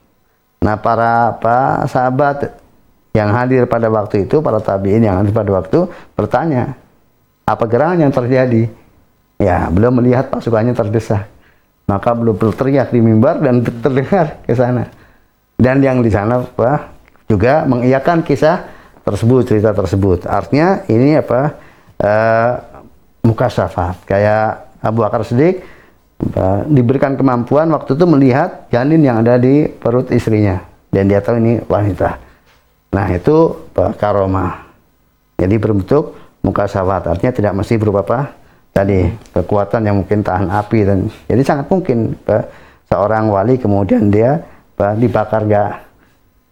[0.61, 2.53] Nah, para apa, sahabat
[3.17, 6.77] yang hadir pada waktu itu, para tabiin yang hadir pada waktu bertanya,
[7.49, 8.69] apa gerangan yang terjadi?
[9.41, 11.29] Ya, belum melihat pasukannya terdesak.
[11.89, 14.85] Maka belum berteriak di mimbar dan terdengar ke sana.
[15.57, 16.93] Dan yang di sana apa,
[17.29, 18.80] juga mengiyakan kisah
[19.11, 20.25] tersebut, cerita tersebut.
[20.25, 21.59] Artinya ini apa?
[22.01, 22.53] Uh,
[23.27, 24.01] mukasafat.
[24.09, 25.61] Kayak Abu Bakar Siddiq
[26.37, 31.37] uh, diberikan kemampuan waktu itu melihat janin yang ada di perut istrinya dan dia tahu
[31.37, 32.17] ini wanita.
[32.91, 34.67] Nah, itu uh, karomah.
[35.37, 37.13] Jadi berbentuk mukasafat.
[37.13, 38.21] Artinya tidak mesti berupa apa?
[38.71, 42.45] Tadi kekuatan yang mungkin tahan api dan jadi sangat mungkin uh,
[42.87, 44.41] seorang wali kemudian dia
[44.79, 45.85] uh, dibakar gak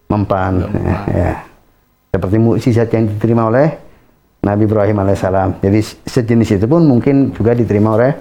[0.08, 0.66] mempan.
[0.72, 1.32] Ya, ya.
[2.08, 3.68] Seperti mukjizat yang diterima oleh
[4.44, 5.60] Nabi Ibrahim alaihissalam.
[5.60, 8.12] Jadi sejenis itu pun mungkin juga diterima oleh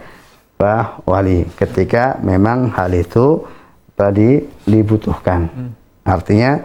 [0.58, 3.45] bah wali ketika memang hal itu
[3.93, 5.45] tadi dibutuhkan.
[5.47, 5.71] Hmm.
[6.04, 6.58] Artinya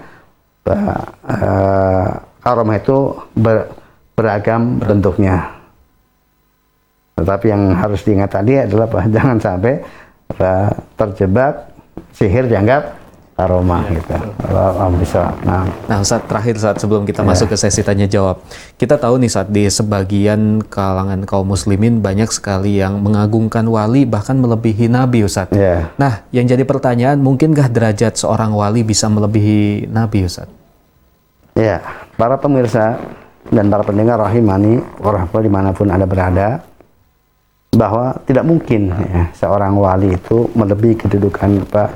[0.65, 2.09] bah, uh,
[2.43, 3.69] aroma itu ber,
[4.17, 5.53] beragam bentuknya.
[7.21, 9.85] Tetapi yang harus diingat tadi adalah bah, jangan sampai
[10.33, 11.69] bah, terjebak
[12.17, 13.02] sihir dianggap
[13.33, 14.15] aroma ya, gitu.
[14.45, 15.33] Kalau bisa.
[15.43, 17.29] Nah, nah Ustaz terakhir saat sebelum kita ya.
[17.33, 18.45] masuk ke sesi tanya jawab.
[18.77, 24.37] Kita tahu nih saat di sebagian kalangan kaum muslimin banyak sekali yang mengagungkan wali bahkan
[24.37, 25.49] melebihi nabi Ustaz.
[25.53, 25.89] Ya.
[25.97, 30.49] Nah, yang jadi pertanyaan mungkinkah derajat seorang wali bisa melebihi nabi Ustaz?
[31.57, 31.85] Ya,
[32.17, 33.01] para pemirsa
[33.53, 36.65] dan para pendengar rahimani warahmatullahi di mana pun anda berada
[37.73, 41.89] bahwa tidak mungkin ya, seorang wali itu melebihi kedudukan Pak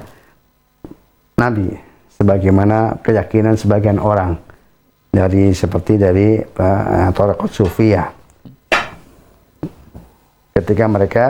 [1.37, 1.69] Nabi
[2.17, 4.41] sebagaimana keyakinan sebagian orang.
[5.13, 8.09] Dari seperti dari uh, Tarekat Sufiyah.
[10.57, 11.25] Ketika mereka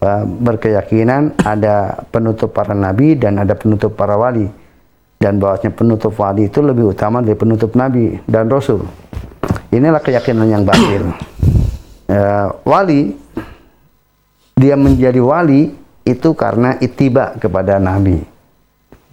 [0.00, 4.48] uh, berkeyakinan ada penutup para nabi dan ada penutup para wali.
[5.16, 8.84] Dan bahwasanya penutup wali itu lebih utama dari penutup nabi dan rasul.
[9.72, 11.12] Inilah keyakinan yang batil.
[12.08, 13.16] Uh, wali
[14.56, 15.72] dia menjadi wali
[16.04, 18.33] itu karena itiba kepada nabi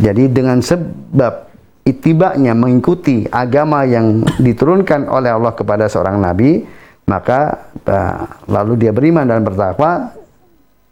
[0.02, 1.54] jadi dengan sebab
[1.86, 6.66] itibaknya mengikuti agama yang diturunkan oleh Allah kepada seorang nabi,
[7.06, 10.10] maka uh, lalu dia beriman dan bertakwa,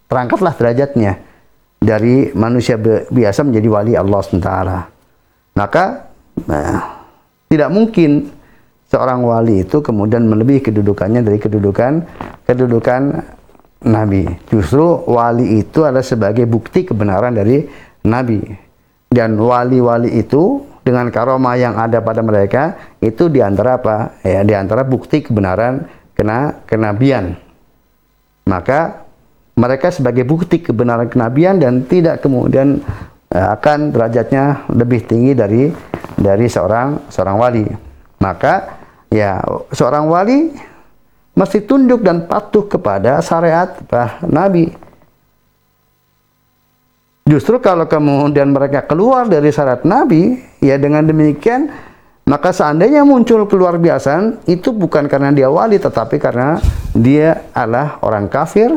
[0.05, 1.17] terangkatlah derajatnya
[1.81, 2.77] dari manusia
[3.09, 4.51] biasa menjadi wali Allah SWT.
[5.57, 5.83] Maka
[6.45, 6.79] uh,
[7.49, 8.29] tidak mungkin
[8.93, 12.05] seorang wali itu kemudian melebihi kedudukannya dari kedudukan
[12.45, 13.25] kedudukan
[13.89, 14.29] nabi.
[14.53, 17.65] Justru wali itu adalah sebagai bukti kebenaran dari
[18.05, 18.68] nabi
[19.09, 24.21] dan wali-wali itu dengan karomah yang ada pada mereka itu di antara apa?
[24.25, 27.37] Ya di antara bukti kebenaran kena kenabian.
[28.49, 29.05] Maka
[29.53, 32.81] mereka sebagai bukti kebenaran kenabian dan tidak kemudian
[33.33, 35.63] uh, akan derajatnya lebih tinggi dari
[36.17, 37.65] dari seorang seorang wali.
[38.23, 38.81] Maka
[39.13, 39.41] ya
[39.73, 40.53] seorang wali
[41.37, 44.88] mesti tunduk dan patuh kepada syariat bah, Nabi.
[47.29, 51.69] Justru kalau kemudian mereka keluar dari syariat Nabi, ya dengan demikian
[52.25, 56.61] maka seandainya muncul keluar biasa itu bukan karena dia wali tetapi karena
[56.93, 58.69] dia adalah orang kafir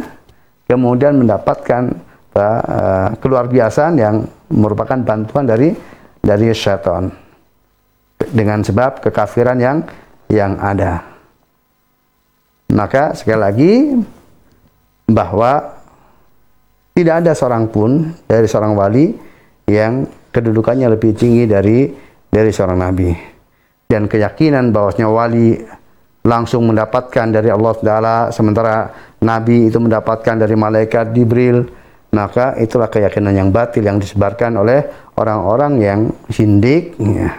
[0.65, 1.93] kemudian mendapatkan
[2.33, 5.73] uh, keluar biasa yang merupakan bantuan dari
[6.21, 7.13] dari syaitan
[8.33, 9.85] dengan sebab kekafiran yang
[10.33, 11.05] yang ada.
[12.73, 13.73] Maka sekali lagi
[15.05, 15.82] bahwa
[16.93, 19.17] tidak ada seorang pun dari seorang wali
[19.69, 21.89] yang kedudukannya lebih tinggi dari
[22.29, 23.13] dari seorang nabi.
[23.89, 25.61] Dan keyakinan bahwasanya wali
[26.25, 28.89] langsung mendapatkan dari Allah Taala sementara
[29.21, 31.69] nabi itu mendapatkan dari malaikat Jibril,
[32.15, 34.87] maka itulah keyakinan yang batil yang disebarkan oleh
[35.17, 36.01] orang-orang yang
[36.33, 37.37] sindik, ya,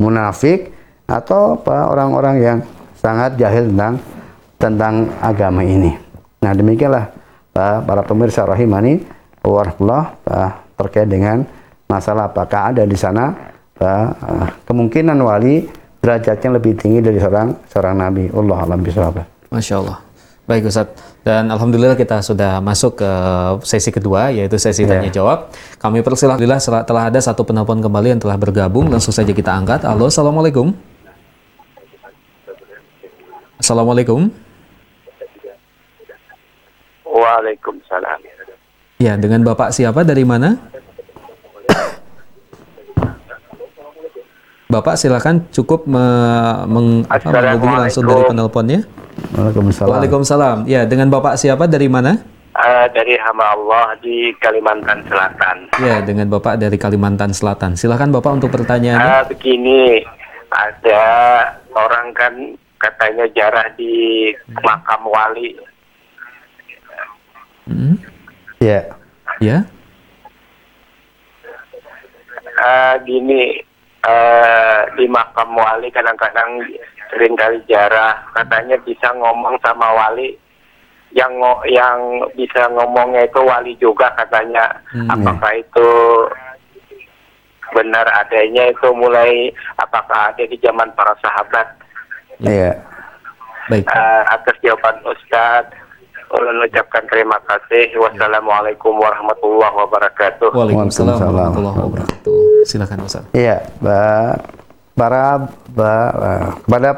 [0.00, 0.72] munafik
[1.04, 2.58] atau orang-orang yang
[2.96, 3.94] sangat jahil tentang
[4.60, 5.96] tentang agama ini.
[6.40, 7.19] Nah demikianlah
[7.84, 9.04] para pemirsa rahimani
[9.44, 11.44] warahmatullah uh, terkait dengan
[11.88, 13.32] masalah apakah ada di sana
[13.80, 15.68] uh, uh, kemungkinan wali
[16.00, 18.24] derajatnya lebih tinggi dari seorang seorang nabi.
[18.32, 19.20] Allah alam bisawab.
[19.52, 19.98] Masya Allah.
[20.48, 20.90] Baik Ustaz.
[21.20, 23.10] Dan Alhamdulillah kita sudah masuk ke
[23.62, 24.98] sesi kedua yaitu sesi yeah.
[24.98, 25.52] tanya jawab.
[25.76, 26.42] Kami persilahkan
[26.88, 28.88] telah ada satu penelpon kembali yang telah bergabung.
[28.88, 29.84] Langsung saja kita angkat.
[29.84, 30.72] Halo, Assalamualaikum.
[33.60, 34.32] Assalamualaikum.
[37.30, 38.18] Waalaikumsalam.
[38.98, 40.58] Ya, dengan Bapak siapa dari mana?
[44.70, 46.04] Bapak silakan cukup me,
[46.70, 48.80] meng, apa, menghubungi langsung dari penelponnya.
[49.34, 49.90] Waalaikumsalam.
[49.94, 50.56] Waalaikumsalam.
[50.66, 52.18] Ya, dengan Bapak siapa dari mana?
[52.50, 55.56] Uh, dari hamba Allah di Kalimantan Selatan.
[55.78, 57.78] Ya, dengan Bapak dari Kalimantan Selatan.
[57.78, 59.22] Silakan Bapak untuk pertanyaannya.
[59.22, 60.02] Uh, begini,
[60.50, 61.02] ada
[61.72, 62.34] orang kan
[62.78, 64.28] katanya jarah di
[64.60, 65.56] makam wali
[67.70, 67.94] Hmm.
[68.58, 68.82] Ya.
[69.38, 69.62] Ya.
[72.60, 73.62] Uh, gini,
[74.04, 76.60] uh, di makam wali kadang-kadang
[77.08, 80.36] sering kali jarah, katanya bisa ngomong sama wali
[81.14, 81.32] yang
[81.66, 84.66] yang bisa ngomongnya itu wali juga katanya.
[84.92, 85.62] Hmm, apakah ya.
[85.62, 85.88] itu
[87.70, 91.66] benar adanya itu mulai apakah ada di zaman para sahabat?
[92.44, 92.76] Iya.
[93.72, 93.86] Baik.
[93.86, 95.79] Uh, atas jawaban Ustadz
[96.30, 97.90] Ulun ucapkan terima kasih.
[97.98, 100.54] Wassalamualaikum warahmatullahi wabarakatuh.
[100.54, 102.38] Waalaikumsalam warahmatullahi wabarakatuh.
[102.62, 103.24] Silakan Ustaz.
[103.34, 103.66] Iya,
[104.94, 105.92] para ba,
[106.62, 106.90] kepada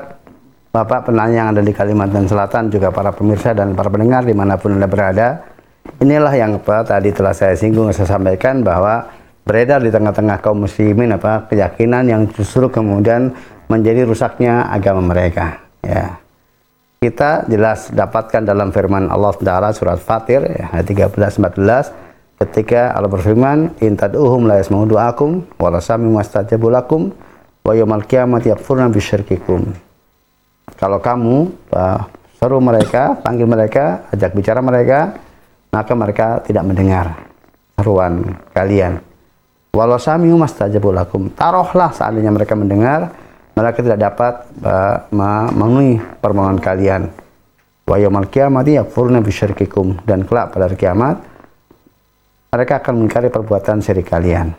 [0.72, 4.56] Bapak penanya yang ada di Kalimantan Selatan juga para pemirsa dan para pendengar di mana
[4.56, 5.44] pun anda berada
[6.00, 9.04] inilah yang apa tadi telah saya singgung saya sampaikan bahwa
[9.44, 13.36] beredar di tengah-tengah kaum muslimin apa keyakinan yang justru kemudian
[13.68, 16.21] menjadi rusaknya agama mereka ya
[17.02, 23.10] kita jelas dapatkan dalam firman Allah Taala surat Fatir ya, ayat 13 14 ketika Allah
[23.10, 27.10] berfirman in tad'uhum la yasma'u du'akum wa la sami'u mastajabu lakum
[27.66, 29.66] wa yawmal qiyamati yakfuruna bisyirkikum.
[30.78, 32.06] Kalau kamu uh,
[32.38, 35.18] seru mereka, panggil mereka, ajak bicara mereka,
[35.74, 37.18] maka mereka tidak mendengar
[37.78, 39.02] seruan kalian.
[39.74, 41.34] Walau sami'u mastajabu lakum.
[41.34, 43.10] Taruhlah seandainya mereka mendengar,
[43.52, 44.34] mereka tidak dapat
[44.64, 47.12] uh, memenuhi permohonan kalian.
[47.84, 51.20] Wa yaumil qiyamati yakfuruna bisyirkikum dan kelak pada hari kiamat
[52.52, 54.52] mereka akan mengingkari perbuatan syirik kalian.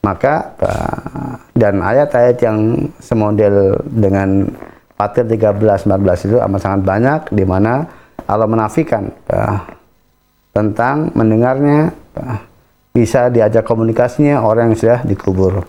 [0.00, 4.48] Maka uh, dan ayat-ayat yang semodel dengan
[4.96, 7.88] Fatir 13 14 itu amat sangat banyak di mana
[8.24, 9.60] Allah menafikan uh,
[10.52, 12.38] tentang mendengarnya uh,
[12.92, 15.64] bisa diajak komunikasinya orang yang sudah dikubur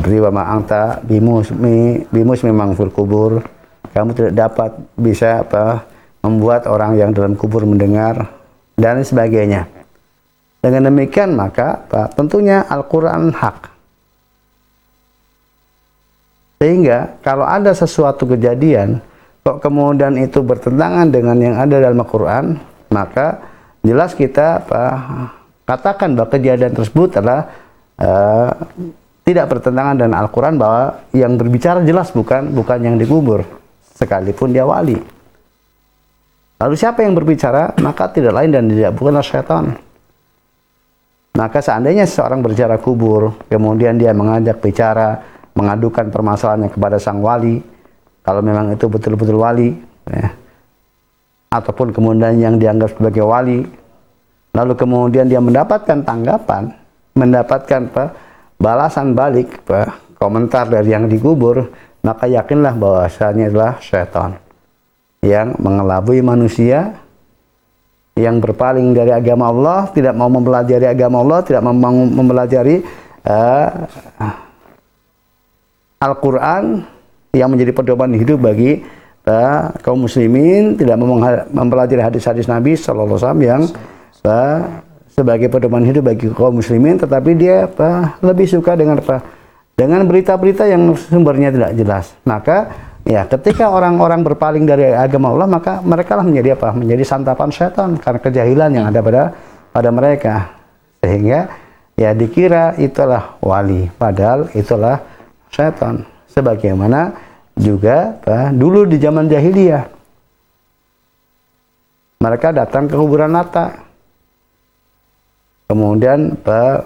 [0.00, 3.40] riwa ma'angta bimus mi bimus memang fil kubur.
[3.96, 5.88] Kamu tidak dapat bisa apa
[6.20, 8.28] membuat orang yang dalam kubur mendengar
[8.76, 9.64] dan sebagainya.
[10.60, 13.72] Dengan demikian maka apa, tentunya Al-Quran hak.
[16.60, 19.00] Sehingga kalau ada sesuatu kejadian
[19.46, 22.58] kok kemudian itu bertentangan dengan yang ada dalam Al-Quran
[22.90, 23.46] maka
[23.86, 24.82] jelas kita apa,
[25.62, 27.46] katakan bahwa kejadian tersebut adalah
[28.02, 28.50] uh,
[29.26, 33.42] tidak bertentangan dengan Al-Quran bahwa yang berbicara jelas bukan bukan yang dikubur
[33.98, 34.94] sekalipun dia wali.
[36.62, 37.74] Lalu siapa yang berbicara?
[37.82, 39.76] Maka tidak lain dan tidak bukanlah syaitan.
[41.36, 45.20] Maka seandainya seorang berbicara kubur, kemudian dia mengajak bicara,
[45.52, 47.60] mengadukan permasalahannya kepada sang wali,
[48.24, 49.76] kalau memang itu betul-betul wali,
[50.08, 50.32] ya,
[51.52, 53.68] ataupun kemudian yang dianggap sebagai wali,
[54.56, 56.72] lalu kemudian dia mendapatkan tanggapan,
[57.12, 58.04] mendapatkan apa,
[58.56, 59.64] balasan balik
[60.16, 61.68] komentar dari yang dikubur
[62.06, 64.38] maka yakinlah bahwasanya adalah setan
[65.26, 67.02] yang mengelabui manusia,
[68.14, 72.86] yang berpaling dari agama Allah, tidak mau mempelajari agama Allah, tidak mau mempelajari
[73.26, 73.68] uh,
[75.98, 76.86] Al-Quran
[77.34, 78.86] yang menjadi pedoman hidup bagi
[79.26, 81.18] uh, kaum muslimin, tidak mau
[81.50, 83.62] mempelajari hadis-hadis Nabi Sallallahu Alaihi Wasallam yang
[84.22, 84.58] uh,
[85.16, 89.24] sebagai pedoman hidup bagi kaum muslimin, tetapi dia apa, lebih suka dengan apa?
[89.72, 92.12] Dengan berita-berita yang sumbernya tidak jelas.
[92.28, 92.68] Maka
[93.08, 96.76] ya ketika orang-orang berpaling dari agama Allah, maka mereka lah menjadi apa?
[96.76, 99.22] Menjadi santapan setan karena kejahilan yang ada pada
[99.72, 100.34] pada mereka.
[101.00, 101.48] Sehingga
[101.96, 105.00] ya dikira itulah wali, padahal itulah
[105.48, 106.04] setan.
[106.28, 107.16] Sebagaimana
[107.56, 109.96] juga apa, dulu di zaman jahiliyah
[112.20, 113.85] mereka datang ke kuburan Lata
[115.66, 116.38] kemudian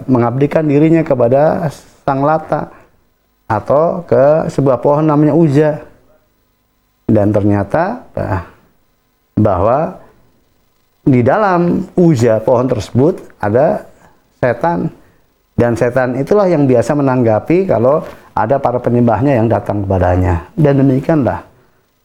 [0.09, 1.69] mengabdikan dirinya kepada
[2.05, 2.69] sang lata
[3.45, 5.71] atau ke sebuah pohon namanya uja.
[7.11, 8.07] Dan ternyata
[9.35, 9.99] bahwa
[11.03, 13.83] di dalam uja pohon tersebut ada
[14.39, 14.87] setan.
[15.51, 18.01] Dan setan itulah yang biasa menanggapi kalau
[18.31, 20.47] ada para penyembahnya yang datang kepadanya.
[20.55, 21.43] Dan demikianlah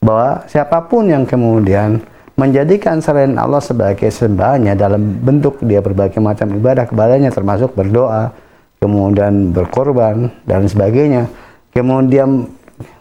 [0.03, 2.03] bahwa siapa pun yang kemudian
[2.37, 8.31] menjadikan selain Allah sebagai sembahnya dalam bentuk dia berbagai macam ibadah kepadanya termasuk berdoa,
[8.79, 11.27] kemudian berkorban dan sebagainya.
[11.73, 12.49] Kemudian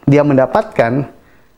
[0.08, 1.08] dia mendapatkan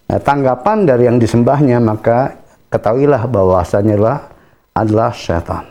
[0.10, 2.34] nah, tanggapan dari yang disembahnya maka
[2.74, 4.18] ketahuilah bahwasanya adalah
[4.74, 5.66] adalah syaitan.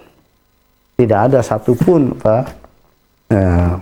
[0.97, 2.37] Tidak ada satupun apa,
[3.29, 3.73] eh,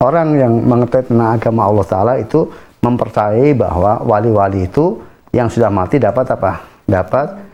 [0.00, 2.48] orang yang mengetahui tentang agama Allah Taala itu
[2.80, 4.98] mempercayai bahwa wali-wali itu
[5.30, 6.64] yang sudah mati dapat apa?
[6.88, 7.49] Dapat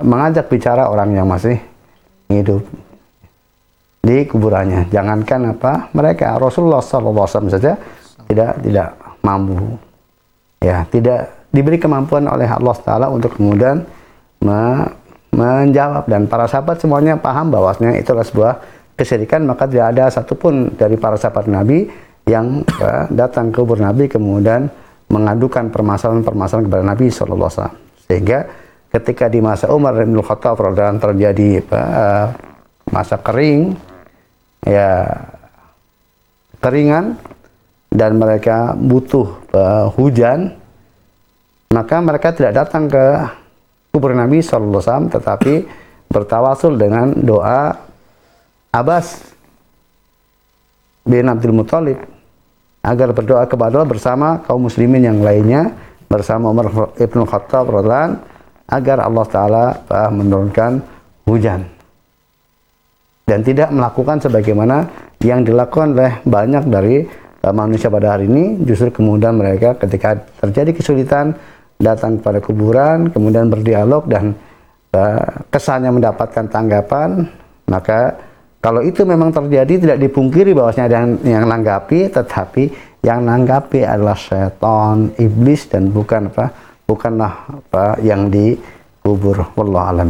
[0.00, 1.60] mengajak bicara orang yang masih
[2.32, 2.64] hidup
[4.00, 4.88] di kuburannya.
[4.88, 7.76] Jangankan apa mereka Rasulullah SAW saja
[8.28, 8.88] tidak tidak
[9.20, 9.76] mampu,
[10.62, 13.84] ya tidak diberi kemampuan oleh Allah Taala untuk kemudian
[14.44, 14.60] me,
[15.34, 16.06] menjawab.
[16.06, 18.52] Dan para sahabat semuanya paham bahwasanya itulah sebuah
[18.94, 19.44] kesyirikan.
[19.44, 21.88] Maka tidak ada satupun dari para sahabat Nabi
[22.28, 24.68] yang uh, datang ke kubur Nabi kemudian
[25.08, 27.48] mengadukan permasalahan-permasalahan kepada Nabi SAW
[28.04, 28.44] sehingga
[28.88, 32.32] ketika di masa Umar bin Khattab radhiyallahu terjadi uh,
[32.88, 33.76] masa kering
[34.64, 35.04] ya
[36.58, 37.20] keringan
[37.92, 40.56] dan mereka butuh uh, hujan
[41.68, 43.04] maka mereka tidak datang ke
[43.92, 45.68] kubur Nabi SAW tetapi
[46.08, 47.76] bertawasul dengan doa
[48.72, 49.36] Abbas
[51.04, 52.00] bin Abdul Muthalib
[52.80, 55.76] agar berdoa kepada Allah bersama kaum muslimin yang lainnya
[56.08, 58.37] bersama Umar ibn Khattab radhiyallahu
[58.68, 60.80] agar Allah Ta'ala uh, menurunkan
[61.24, 61.64] hujan.
[63.28, 64.88] Dan tidak melakukan sebagaimana
[65.20, 67.04] yang dilakukan oleh banyak dari
[67.44, 68.60] uh, manusia pada hari ini.
[68.64, 71.36] Justru kemudian mereka ketika terjadi kesulitan
[71.78, 74.34] datang kepada kuburan kemudian berdialog dan
[74.92, 77.30] uh, kesannya mendapatkan tanggapan
[77.70, 78.18] maka
[78.58, 82.62] kalau itu memang terjadi tidak dipungkiri bahwasanya ada yang, yang nanggapi tetapi
[83.06, 89.44] yang nanggapi adalah setan iblis dan bukan apa bukanlah apa yang dikubur.
[89.52, 90.08] Wallah alam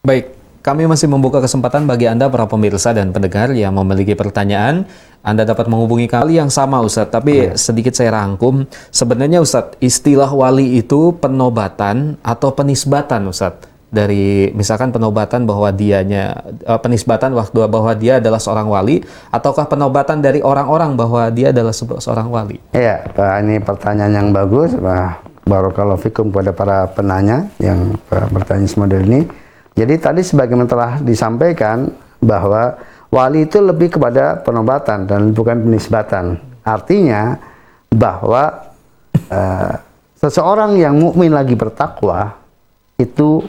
[0.00, 0.32] Baik,
[0.64, 4.88] kami masih membuka kesempatan bagi Anda para pemirsa dan pendengar yang memiliki pertanyaan.
[5.20, 7.56] Anda dapat menghubungi kali yang sama Ustadz, tapi ya.
[7.60, 8.64] sedikit saya rangkum.
[8.88, 16.80] Sebenarnya Ustadz, istilah wali itu penobatan atau penisbatan Ustadz dari misalkan penobatan bahwa dianya uh,
[16.80, 22.26] penisbatan waktu bahwa dia adalah seorang wali ataukah penobatan dari orang-orang bahwa dia adalah seorang
[22.32, 22.58] wali?
[22.72, 25.23] Iya, Pak, ini pertanyaan yang bagus, Pak.
[25.44, 29.28] Barokallahu fikum kepada para penanya yang bertanya semodel ini.
[29.76, 31.92] Jadi tadi sebagaimana telah disampaikan
[32.22, 32.80] bahwa
[33.12, 36.40] wali itu lebih kepada penobatan dan bukan penisbatan.
[36.64, 37.36] Artinya
[37.92, 38.72] bahwa
[39.28, 39.72] uh,
[40.16, 42.40] seseorang yang mukmin lagi bertakwa
[42.96, 43.44] itu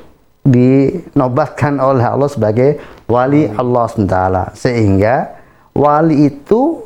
[0.45, 2.77] dinobatkan oleh Allah sebagai
[3.09, 4.17] wali Allah SWT
[4.53, 5.33] sehingga
[5.73, 6.85] wali itu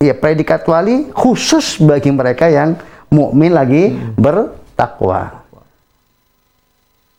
[0.00, 2.78] ya predikat wali khusus bagi mereka yang
[3.14, 4.18] mukmin lagi hmm.
[4.18, 5.46] bertakwa.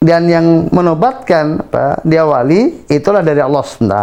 [0.04, 3.98] Dan yang menobatkan apa, dia wali itulah dari Allah SWT.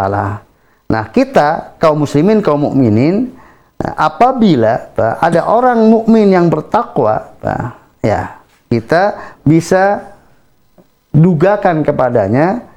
[0.91, 3.31] Nah, kita kaum muslimin kaum mukminin
[3.79, 10.11] apabila apa, ada orang mukmin yang bertakwa, apa, ya kita bisa
[11.13, 12.67] dugakan kepadanya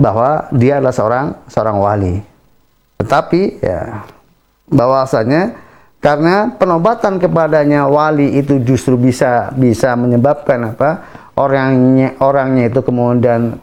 [0.00, 2.16] bahwa dia adalah seorang seorang wali.
[2.98, 4.02] Tetapi ya
[4.66, 5.54] bahwasanya
[6.06, 11.02] karena penobatan kepadanya wali itu justru bisa bisa menyebabkan apa?
[11.34, 13.58] Orangnya orangnya itu kemudian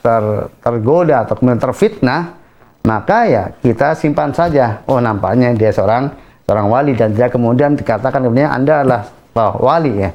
[0.00, 0.24] ter,
[0.64, 2.40] tergoda atau kemudian terfitnah.
[2.88, 4.80] Maka ya kita simpan saja.
[4.88, 6.08] Oh nampaknya dia seorang
[6.48, 9.04] seorang wali dan dia kemudian dikatakan kemudian anda adalah
[9.36, 10.10] oh, wali ya.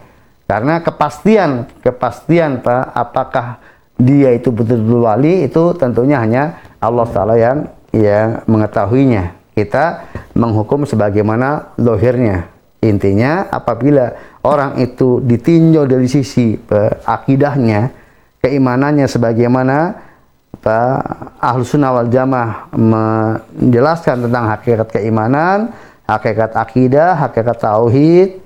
[0.49, 3.61] Karena kepastian, kepastian Pak, apakah
[3.93, 9.38] dia itu betul-betul wali itu tentunya hanya Allah Taala yang yang mengetahuinya.
[9.59, 10.07] Kita
[10.39, 12.47] menghukum sebagaimana lohirnya.
[12.79, 17.91] Intinya apabila orang itu ditinjau dari sisi Pak, akidahnya,
[18.39, 19.99] keimanannya sebagaimana
[20.63, 20.95] Pak
[21.43, 25.75] Ahlu Sunnah wal Jamaah menjelaskan tentang hakikat keimanan,
[26.07, 28.39] hakikat akidah, hakikat tauhid,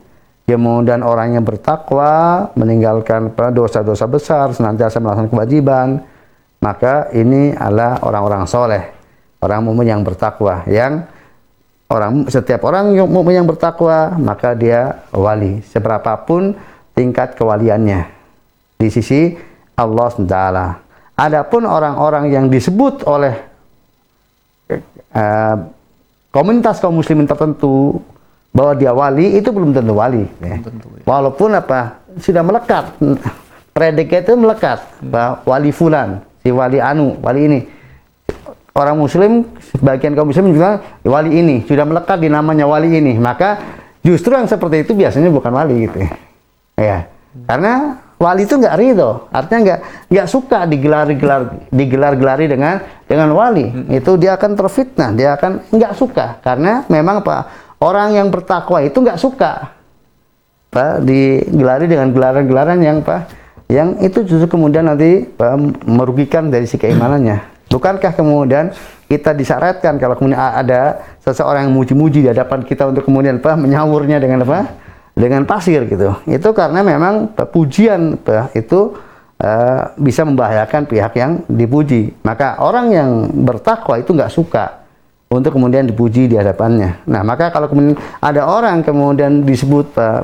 [0.49, 6.01] kemudian yang bertakwa, meninggalkan dosa-dosa besar, senantiasa melakukan kewajiban,
[6.57, 8.83] maka ini adalah orang-orang soleh,
[9.43, 11.03] orang mukmin yang bertakwa, yang
[11.91, 16.55] orang setiap orang yang mukmin yang bertakwa, maka dia wali, seberapapun
[16.95, 18.07] tingkat kewaliannya
[18.79, 19.35] di sisi
[19.75, 20.37] Allah SWT.
[21.13, 23.37] Adapun orang-orang yang disebut oleh
[25.13, 25.55] uh,
[26.33, 28.01] komunitas kaum muslimin tertentu
[28.53, 30.61] bahwa dia wali itu belum tentu wali ya.
[30.61, 31.03] tentu, ya.
[31.09, 32.85] walaupun apa sudah melekat
[33.73, 35.09] predikat itu melekat hmm.
[35.09, 37.59] bahwa wali fulan si wali anu wali ini
[38.73, 43.17] orang muslim sebagian kaum muslim juga wali ini sudah melekat di namanya wali ini.
[43.21, 43.61] Maka
[44.01, 45.97] justru yang seperti itu biasanya bukan wali gitu.
[46.01, 46.13] Ya,
[46.77, 46.99] ya.
[47.49, 49.29] Karena wali itu nggak ridho.
[49.29, 53.69] Artinya nggak nggak suka digelar gelar digelar gelari dengan dengan wali.
[53.69, 53.93] Hmm.
[53.93, 56.41] itu dia akan terfitnah dia akan nggak suka.
[56.41, 57.37] Karena memang apa?
[57.77, 59.75] Orang yang bertakwa itu nggak suka.
[60.73, 66.81] Pak digelari dengan gelaran-gelaran yang Pak yang itu justru kemudian nanti Pak, merugikan dari si
[66.81, 67.52] keimanannya.
[67.73, 68.69] Bukankah kemudian
[69.09, 74.21] kita disyaratkan kalau kemudian ada seseorang yang muji-muji di hadapan kita untuk kemudian Pak menyawurnya
[74.21, 74.77] dengan apa?
[75.17, 76.13] Dengan pasir gitu.
[76.29, 78.21] Itu karena memang pujian
[78.53, 78.93] itu
[79.41, 82.13] uh, bisa membahayakan pihak yang dipuji.
[82.21, 83.09] Maka orang yang
[83.45, 84.85] bertakwa itu nggak suka
[85.33, 87.09] untuk kemudian dipuji di hadapannya.
[87.09, 90.21] Nah, maka kalau kemudian ada orang kemudian disebut uh,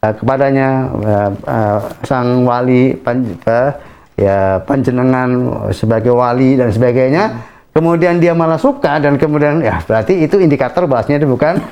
[0.00, 1.78] uh, kepadanya uh, uh,
[2.08, 3.76] sang wali pan, uh,
[4.18, 5.30] ya panjenengan
[5.70, 7.38] sebagai wali dan sebagainya, hmm.
[7.72, 11.62] kemudian dia malah suka dan kemudian ya berarti itu indikator bahasnya itu bukan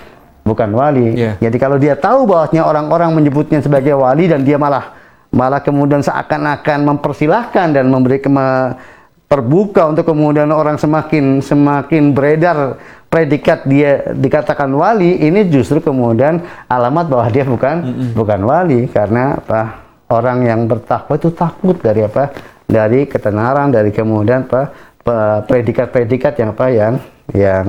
[0.47, 1.18] bukan wali.
[1.18, 1.34] Yeah.
[1.42, 4.94] Jadi kalau dia tahu bahwasanya orang-orang menyebutnya sebagai wali dan dia malah
[5.34, 8.78] malah kemudian seakan-akan mempersilahkan dan memberi kema
[9.26, 12.78] terbuka untuk kemudian orang semakin semakin beredar
[13.11, 18.11] predikat dia dikatakan wali ini justru kemudian alamat bahwa dia bukan mm -hmm.
[18.14, 22.30] bukan wali karena apa orang yang bertakwa itu takut dari apa?
[22.66, 24.70] Dari ketenaran dari kemudian apa?
[25.46, 26.66] Predikat-predikat yang apa?
[26.70, 26.94] Yang
[27.34, 27.66] yang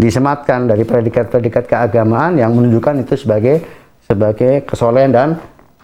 [0.00, 3.62] disematkan dari predikat-predikat keagamaan yang menunjukkan itu sebagai
[4.02, 5.28] sebagai kesolehan dan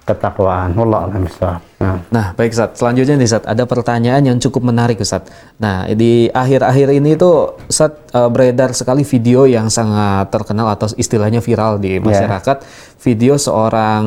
[0.04, 0.74] ketakwaan.
[0.74, 2.02] Allah alam Nah.
[2.10, 2.74] nah, baik Ustaz.
[2.74, 5.30] Selanjutnya nih Ustaz, ada pertanyaan yang cukup menarik Ustaz.
[5.62, 11.38] Nah, di akhir-akhir ini tuh Ustaz uh, beredar sekali video yang sangat terkenal atau istilahnya
[11.38, 12.02] viral di ya.
[12.02, 12.56] masyarakat.
[12.58, 12.86] Yeah.
[12.98, 14.04] Video seorang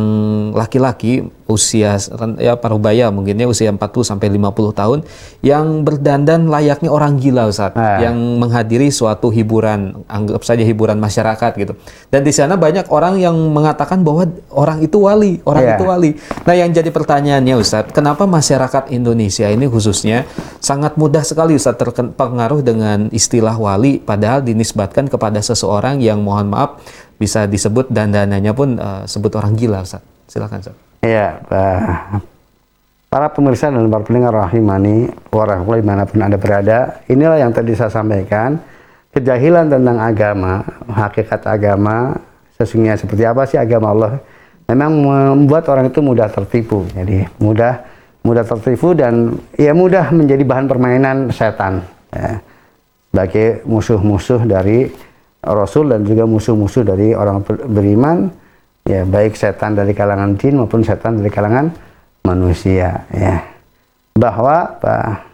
[0.51, 1.95] laki-laki usia
[2.39, 4.99] ya parubaya mungkinnya usia 40 sampai 50 tahun
[5.43, 8.03] yang berdandan layaknya orang gila Ustaz, nah.
[8.03, 11.73] yang menghadiri suatu hiburan, anggap saja hiburan masyarakat gitu.
[12.11, 15.75] Dan di sana banyak orang yang mengatakan bahwa orang itu wali, orang yeah.
[15.79, 16.11] itu wali.
[16.43, 20.25] Nah, yang jadi pertanyaannya Ustadz, kenapa masyarakat Indonesia ini khususnya
[20.57, 26.81] sangat mudah sekali Ustadz terpengaruh dengan istilah wali padahal dinisbatkan kepada seseorang yang mohon maaf
[27.21, 30.25] bisa disebut dan dananya pun uh, sebut orang gila Ustadz.
[30.25, 31.05] Silakan Ustadz.
[31.05, 31.41] Iya,
[33.11, 37.91] para pemirsa dan para pendengar rahimani warahmatullahi mana pun Anda berada, inilah yang tadi saya
[37.91, 38.57] sampaikan,
[39.11, 42.15] kejahilan tentang agama, hakikat agama,
[42.55, 44.11] sesungguhnya seperti apa sih agama Allah
[44.71, 44.91] memang
[45.35, 46.87] membuat orang itu mudah tertipu.
[46.95, 47.83] Jadi mudah
[48.23, 51.83] mudah tertipu dan ya mudah menjadi bahan permainan setan.
[52.15, 52.39] Ya.
[53.11, 54.87] Sebagai musuh-musuh dari
[55.43, 58.31] Rasul dan juga musuh-musuh dari orang beriman,
[58.87, 61.75] ya baik setan dari kalangan jin maupun setan dari kalangan
[62.23, 63.03] manusia.
[63.11, 63.43] Ya.
[64.15, 65.27] Bahwa apa,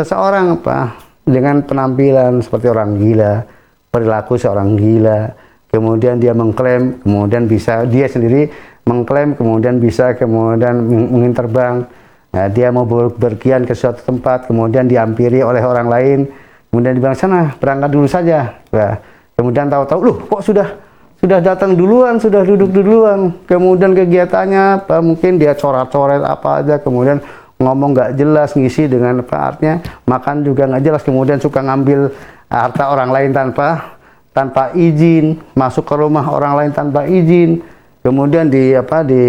[0.00, 0.96] seseorang apa
[1.28, 3.44] dengan penampilan seperti orang gila,
[3.92, 5.36] perilaku seorang gila,
[5.72, 8.52] kemudian dia mengklaim, kemudian bisa dia sendiri
[8.84, 11.88] mengklaim, kemudian bisa kemudian mengin terbang.
[12.32, 16.18] Nah, dia mau berpergian ke suatu tempat, kemudian diampiri oleh orang lain,
[16.68, 18.60] kemudian dibilang sana berangkat dulu saja.
[18.68, 19.00] Nah,
[19.32, 20.68] kemudian tahu-tahu, loh kok sudah
[21.20, 23.32] sudah datang duluan, sudah duduk duluan.
[23.48, 27.20] Kemudian kegiatannya apa mungkin dia coret-coret apa aja, kemudian
[27.60, 32.12] ngomong nggak jelas, ngisi dengan apa artinya, makan juga nggak jelas, kemudian suka ngambil
[32.52, 33.96] harta orang lain tanpa
[34.32, 37.64] tanpa izin, masuk ke rumah orang lain tanpa izin.
[38.02, 39.22] Kemudian di apa di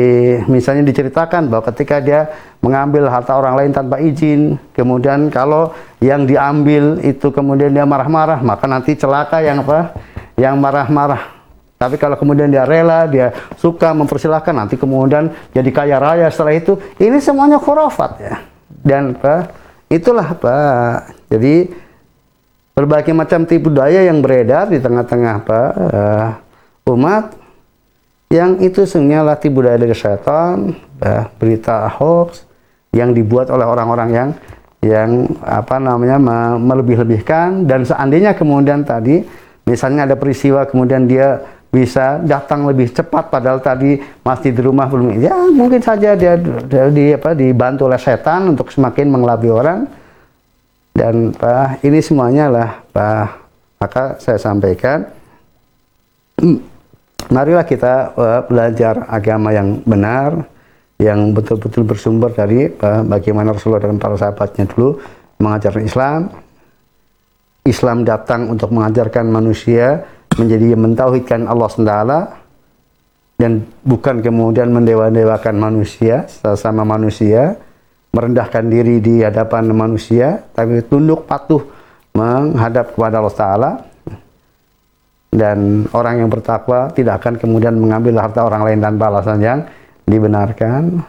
[0.50, 2.26] misalnya diceritakan bahwa ketika dia
[2.58, 5.70] mengambil harta orang lain tanpa izin, kemudian kalau
[6.02, 9.94] yang diambil itu kemudian dia marah-marah, maka nanti celaka yang apa?
[10.34, 11.44] Yang marah-marah
[11.84, 16.80] Tapi kalau kemudian dia rela, dia suka mempersilahkan, nanti kemudian jadi kaya raya setelah itu,
[16.96, 18.36] ini semuanya khurafat ya.
[18.72, 19.52] Dan Pak,
[19.92, 21.28] itulah Pak.
[21.28, 21.68] Jadi
[22.74, 26.28] berbagai macam tipu daya yang beredar di tengah-tengah Pak eh,
[26.90, 27.26] umat
[28.34, 30.74] yang itu sebenarnya tipu daya dari setan,
[31.06, 32.50] eh, berita hoax
[32.90, 34.30] yang dibuat oleh orang-orang yang
[34.84, 35.10] yang
[35.46, 37.70] apa namanya me- melebih-lebihkan.
[37.70, 39.22] Dan seandainya kemudian tadi
[39.70, 41.40] misalnya ada peristiwa kemudian dia
[41.74, 46.86] bisa datang lebih cepat padahal tadi masih di rumah belum ya mungkin saja dia, dia
[46.94, 49.90] di apa dibantu oleh setan untuk semakin mengelabui orang
[50.94, 53.28] dan Pak ini semuanya lah Pak.
[53.82, 55.04] Maka saya sampaikan
[57.36, 60.46] marilah kita uh, belajar agama yang benar
[61.02, 65.02] yang betul-betul bersumber dari uh, bagaimana Rasulullah dan para sahabatnya dulu
[65.42, 66.22] mengajarkan Islam.
[67.64, 70.04] Islam datang untuk mengajarkan manusia
[70.36, 71.96] menjadi mentauhidkan Allah SWT
[73.40, 77.56] dan bukan kemudian mendewa-dewakan manusia sesama manusia
[78.14, 81.66] merendahkan diri di hadapan manusia tapi tunduk patuh
[82.14, 83.72] menghadap kepada Allah Taala
[85.34, 89.60] dan orang yang bertakwa tidak akan kemudian mengambil harta orang lain tanpa alasan yang
[90.06, 91.02] dibenarkan.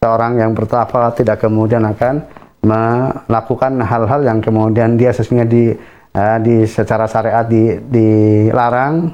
[0.00, 2.24] Seorang yang bertakwa tidak kemudian akan
[2.64, 5.64] melakukan hal-hal yang kemudian dia sesungguhnya di,
[6.16, 9.12] uh, di secara syariat di, dilarang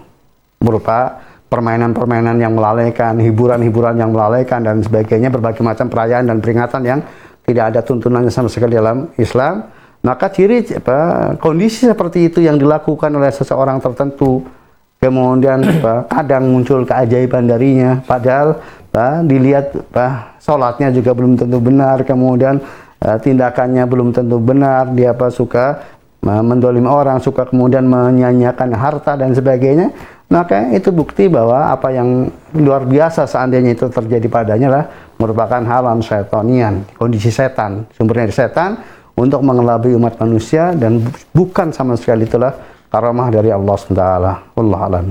[0.63, 7.01] berupa permainan-permainan yang melalaikan, hiburan-hiburan yang melalaikan dan sebagainya, berbagai macam perayaan dan peringatan yang
[7.47, 9.71] tidak ada tuntunannya sama sekali dalam Islam.
[10.03, 14.43] Maka ciri apa, kondisi seperti itu yang dilakukan oleh seseorang tertentu,
[15.03, 18.59] kemudian apa, kadang muncul keajaiban darinya, padahal
[18.91, 22.63] apa, dilihat apa, sholatnya juga belum tentu benar, kemudian
[23.03, 25.83] uh, tindakannya belum tentu benar, dia apa suka
[26.23, 29.91] uh, mendolim orang, suka kemudian menyanyiakan harta dan sebagainya,
[30.27, 34.85] maka itu bukti bahwa apa yang luar biasa seandainya itu terjadi padanya lah
[35.17, 38.71] merupakan halam setonian, kondisi setan, sumbernya dari setan,
[39.17, 41.01] untuk mengelabui umat manusia dan
[41.33, 42.53] bukan sama sekali itulah
[42.93, 44.03] karamah dari Allah SWT.
[44.53, 45.05] Allah alam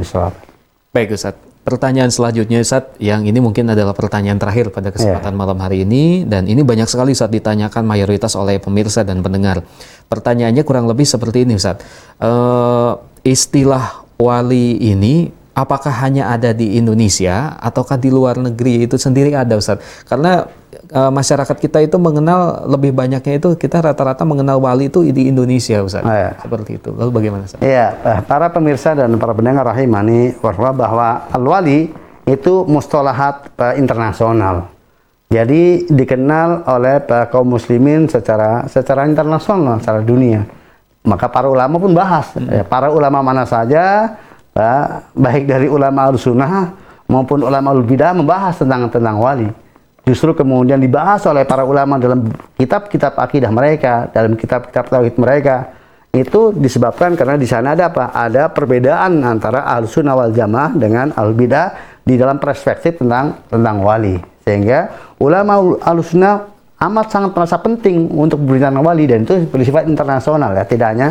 [0.93, 1.35] Baik Ustaz.
[1.65, 5.41] Pertanyaan selanjutnya Ustaz, yang ini mungkin adalah pertanyaan terakhir pada kesempatan yeah.
[5.41, 9.65] malam hari ini dan ini banyak sekali Ustaz ditanyakan mayoritas oleh pemirsa dan pendengar.
[10.05, 11.81] Pertanyaannya kurang lebih seperti ini Ustaz.
[12.21, 19.31] Uh, istilah wali ini apakah hanya ada di Indonesia ataukah di luar negeri itu sendiri
[19.31, 19.79] ada Ustaz?
[20.03, 20.45] Karena
[20.91, 25.79] uh, masyarakat kita itu mengenal lebih banyaknya itu kita rata-rata mengenal wali itu di Indonesia
[25.81, 26.03] Ustaz.
[26.03, 26.35] Oh, ya.
[26.43, 26.91] Seperti itu.
[26.91, 27.63] Lalu bagaimana Ustaz?
[27.63, 27.95] Iya,
[28.27, 31.89] para pemirsa dan para pendengar rahimani bahwa al-wali
[32.27, 34.75] itu mustalahat uh, internasional.
[35.31, 40.45] Jadi dikenal oleh uh, kaum muslimin secara secara internasional, secara dunia.
[41.05, 42.33] Maka para ulama pun bahas.
[42.33, 42.49] Hmm.
[42.49, 44.17] Ya, para ulama mana saja
[45.13, 46.71] baik dari ulama al-sunnah
[47.11, 49.49] maupun ulama al-bidah membahas tentang tentang wali.
[50.05, 55.73] Justru kemudian dibahas oleh para ulama dalam kitab-kitab akidah mereka, dalam kitab-kitab tauhid mereka.
[56.15, 58.15] Itu disebabkan karena di sana ada apa?
[58.15, 64.15] Ada perbedaan antara al-sunnah wal jamaah dengan al-bidah di dalam perspektif tentang tentang wali.
[64.45, 66.54] Sehingga ulama al-sunnah
[66.89, 71.09] amat sangat merasa penting untuk berbicara wali dan itu bersifat internasional ya, tidak hanya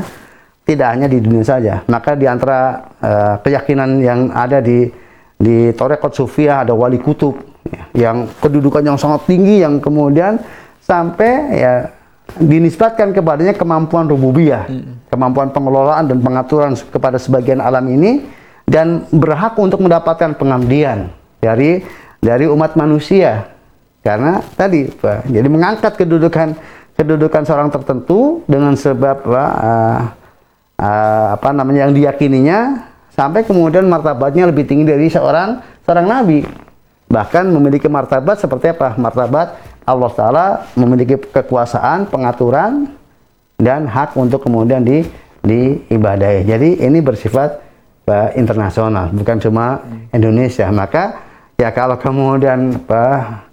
[0.65, 1.85] tidak hanya di dunia saja.
[1.87, 4.89] Maka di antara uh, keyakinan yang ada di
[5.35, 7.37] di Torekot Sufia ada wali kutub
[7.69, 10.41] ya, yang kedudukan yang sangat tinggi yang kemudian
[10.81, 11.75] sampai ya
[12.41, 15.13] dinisbatkan kepadanya kemampuan rububiyah, hmm.
[15.13, 18.25] kemampuan pengelolaan dan pengaturan kepada sebagian alam ini
[18.65, 21.13] dan berhak untuk mendapatkan pengabdian
[21.45, 21.85] dari
[22.25, 23.54] dari umat manusia.
[24.05, 26.53] Karena tadi Pak, jadi mengangkat kedudukan
[26.95, 30.13] kedudukan seorang tertentu dengan sebab uh,
[30.77, 32.85] uh, apa namanya yang diyakininya
[33.17, 36.45] sampai kemudian martabatnya lebih tinggi dari seorang seorang nabi.
[37.09, 38.93] Bahkan memiliki martabat seperti apa?
[39.01, 42.93] Martabat Allah Taala memiliki kekuasaan pengaturan
[43.61, 45.05] dan hak untuk kemudian di
[45.45, 46.49] diibadahi.
[46.49, 47.61] Jadi ini bersifat
[48.09, 50.69] uh, internasional bukan cuma Indonesia.
[50.73, 51.21] Maka
[51.61, 53.44] ya kalau kemudian uh,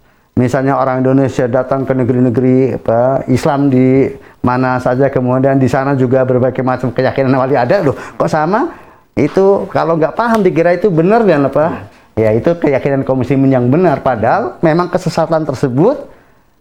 [0.42, 2.82] misalnya orang Indonesia datang ke negeri-negeri
[3.30, 4.10] Islam di
[4.42, 8.74] mana saja kemudian di sana juga berbagai macam keyakinan wali ada loh kok sama
[9.14, 11.86] itu kalau nggak paham dikira itu benar dan apa
[12.18, 16.10] ya itu keyakinan kaum muslimin yang benar padahal memang kesesatan tersebut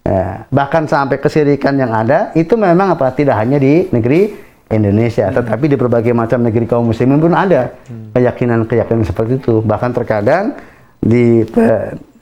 [0.05, 4.37] ya, bahkan sampai kesirikan yang ada itu memang apa tidak hanya di negeri
[4.70, 5.37] Indonesia hmm.
[5.41, 8.12] tetapi di berbagai macam negeri kaum muslimin pun ada hmm.
[8.12, 10.53] keyakinan-keyakinan seperti itu bahkan terkadang
[11.01, 11.49] di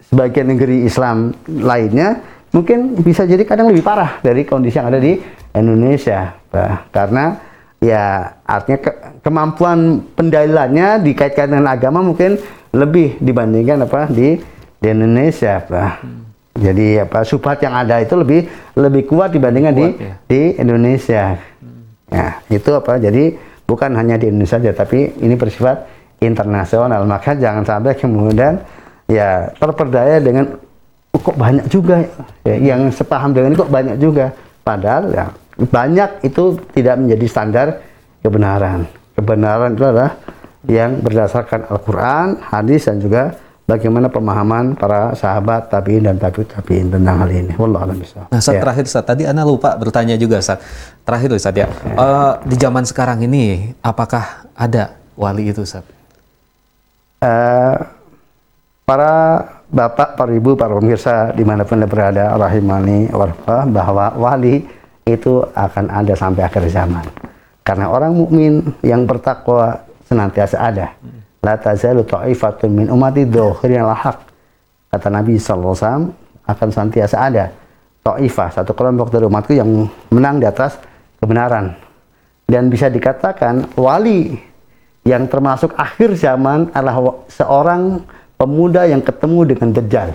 [0.09, 5.21] sebagian negeri Islam lainnya mungkin bisa jadi kadang lebih parah dari kondisi yang ada di
[5.53, 6.33] Indonesia.
[6.49, 7.37] Bah, karena
[7.79, 12.41] ya artinya ke- kemampuan pendalilannya dikaitkan dengan agama mungkin
[12.73, 14.41] lebih dibandingkan apa di
[14.79, 15.93] di Indonesia Pak.
[16.59, 20.15] Jadi apa subhat yang ada itu lebih lebih kuat dibandingkan di Kuat, ya.
[20.27, 21.25] di Indonesia.
[22.09, 22.97] Ya, itu apa?
[22.99, 23.37] Jadi
[23.69, 25.87] bukan hanya di Indonesia saja tapi ini bersifat
[26.19, 27.05] internasional.
[27.07, 28.59] Maka jangan sampai kemudian
[29.09, 30.45] ya terperdaya dengan
[31.11, 32.05] "Oh, kok banyak juga
[32.45, 34.31] ya, yang sepaham dengan ini kok banyak juga.
[34.63, 35.27] Padahal ya
[35.59, 37.67] banyak itu tidak menjadi standar
[38.21, 38.85] kebenaran.
[39.17, 40.13] Kebenaran itu adalah
[40.69, 43.35] yang berdasarkan Al-Qur'an, hadis dan juga
[43.65, 47.53] bagaimana pemahaman para sahabat tabi'in dan tabi'ut tabi'in tentang hal ini.
[47.57, 47.97] Wallahu a'lam.
[48.29, 48.63] Nah, saat Ya.
[48.63, 50.61] terakhir saat tadi Ana lupa bertanya juga saat
[51.03, 51.67] terakhir saat ya.
[51.69, 55.85] Eh, di zaman sekarang ini apakah ada wali itu saat?
[57.19, 57.77] Eh,
[58.89, 64.65] para bapak, para ibu, para pemirsa di mana pun berada, rahimani warfa, bahwa wali
[65.05, 67.05] itu akan ada sampai akhir zaman.
[67.61, 70.97] Karena orang mukmin yang bertakwa senantiasa ada.
[71.45, 74.25] La tazalu ta'ifatun min umati dhohirin lahak.
[74.89, 76.09] Kata Nabi SAW
[76.49, 77.53] akan senantiasa ada.
[78.01, 79.69] Ta'ifah, satu kelompok dari umatku yang
[80.09, 80.81] menang di atas
[81.21, 81.77] kebenaran.
[82.49, 84.33] Dan bisa dikatakan wali
[85.05, 88.01] yang termasuk akhir zaman adalah seorang
[88.39, 90.09] pemuda yang ketemu dengan Dajjal.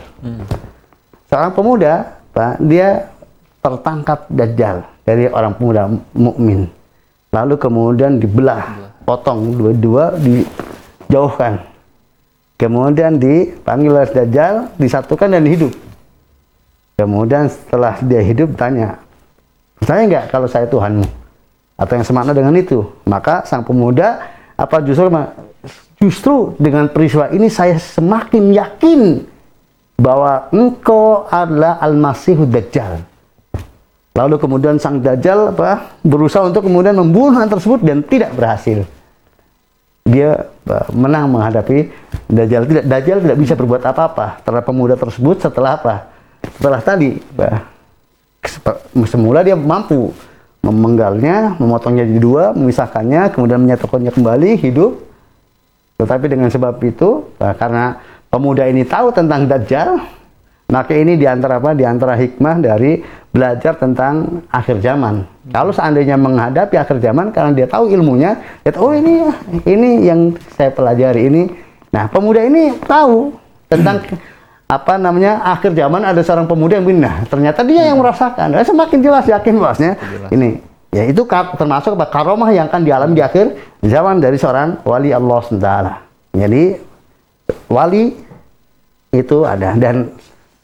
[1.27, 1.93] Seorang pemuda,
[2.31, 3.11] Pak, dia
[3.59, 6.71] tertangkap Dajjal dari orang pemuda mu- mukmin.
[7.35, 11.59] Lalu kemudian dibelah, potong dua-dua, dijauhkan.
[12.55, 15.73] Kemudian dipanggil oleh Dajjal, disatukan dan hidup.
[16.95, 19.01] Kemudian setelah dia hidup tanya,
[19.81, 21.03] percaya nggak kalau saya Tuhanmu?
[21.73, 22.85] Atau yang semakna dengan itu?
[23.09, 24.21] Maka sang pemuda
[24.53, 25.09] apa justru
[26.03, 29.01] justru dengan peristiwa ini saya semakin yakin
[29.95, 32.99] bahwa engkau adalah Al-Masihud Dajjal.
[34.13, 38.83] Lalu kemudian sang Dajjal apa, berusaha untuk kemudian membunuh hal tersebut dan tidak berhasil.
[40.03, 41.87] Dia apa, menang menghadapi
[42.27, 42.67] Dajjal.
[42.67, 45.95] Tidak, Dajjal tidak bisa berbuat apa-apa terhadap pemuda tersebut setelah apa?
[46.59, 47.63] Setelah tadi, apa,
[49.07, 50.11] semula dia mampu
[50.59, 55.12] memenggalnya, memotongnya jadi dua, memisahkannya, kemudian menyatukannya kembali, hidup.
[56.03, 57.95] Tetapi dengan sebab itu, nah, karena
[58.27, 60.03] pemuda ini tahu tentang Dajjal,
[60.67, 61.71] maka ini di antara apa?
[61.71, 62.99] Di antara hikmah dari
[63.31, 65.23] belajar tentang akhir zaman.
[65.47, 68.35] Kalau seandainya menghadapi akhir zaman, karena dia tahu ilmunya,
[68.67, 69.31] dia tahu, oh ini,
[69.63, 71.43] ini yang saya pelajari ini.
[71.93, 73.31] Nah, pemuda ini tahu
[73.71, 74.03] tentang
[74.67, 77.29] apa namanya akhir zaman ada seorang pemuda yang pindah.
[77.29, 78.51] Ternyata dia yang merasakan.
[78.51, 79.93] Nah, semakin jelas yakin bahwasanya
[80.33, 81.25] ini ya itu
[81.57, 83.45] termasuk apa karomah yang akan dialami di akhir
[83.81, 85.69] zaman dari seorang wali Allah SWT.
[86.37, 86.63] Jadi
[87.67, 88.13] wali
[89.13, 90.13] itu ada dan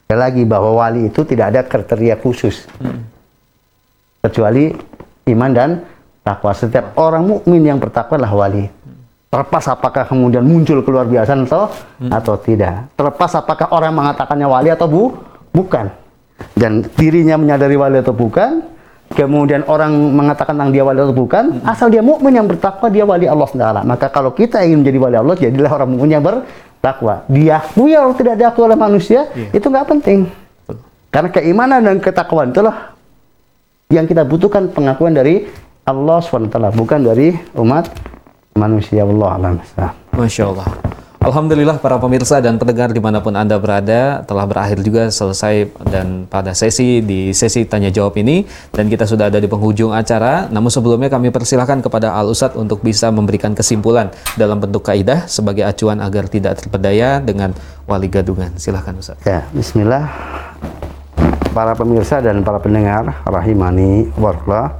[0.06, 2.66] sekali lagi bahwa wali itu tidak ada kriteria khusus
[4.22, 4.74] kecuali
[5.30, 5.70] iman dan
[6.26, 6.52] takwa.
[6.54, 8.66] Setiap orang mukmin yang bertakwa adalah wali.
[9.30, 11.70] Terlepas apakah kemudian muncul keluar biasa atau
[12.10, 12.90] atau tidak.
[12.98, 15.14] Terlepas apakah orang mengatakannya wali atau bu,
[15.54, 15.86] bukan.
[16.58, 18.66] Dan dirinya menyadari wali atau bukan.
[19.10, 21.66] Kemudian orang mengatakan tentang dia wali atau bukan.
[21.66, 23.82] Asal dia mukmin yang bertakwa dia wali Allah SWT.
[23.84, 27.26] Maka kalau kita ingin menjadi wali Allah, jadilah orang mukmin yang bertakwa.
[27.26, 30.30] Diakui atau tidak diakui oleh manusia, itu nggak penting.
[31.10, 32.94] Karena keimanan dan ketakwaan itulah
[33.90, 35.50] yang kita butuhkan pengakuan dari
[35.90, 37.90] Allah SWT, bukan dari umat
[38.54, 39.02] manusia.
[39.02, 39.54] Allah alam.
[40.14, 40.70] Masya Allah.
[41.20, 46.24] Alhamdulillah para pemirsa dan pendengar di mana pun Anda berada telah berakhir juga selesai dan
[46.32, 48.48] pada sesi di sesi tanya jawab ini.
[48.72, 50.48] Dan kita sudah ada di penghujung acara.
[50.48, 55.68] Namun sebelumnya kami persilahkan kepada Al Ustadz untuk bisa memberikan kesimpulan dalam bentuk kaidah sebagai
[55.68, 57.52] acuan agar tidak terpedaya dengan
[57.84, 58.56] wali gadungan.
[58.56, 59.28] Silahkan Ustadz.
[59.28, 60.08] Ya, Bismillah.
[61.52, 64.72] Para pemirsa dan para pendengar rahimani warahmatullah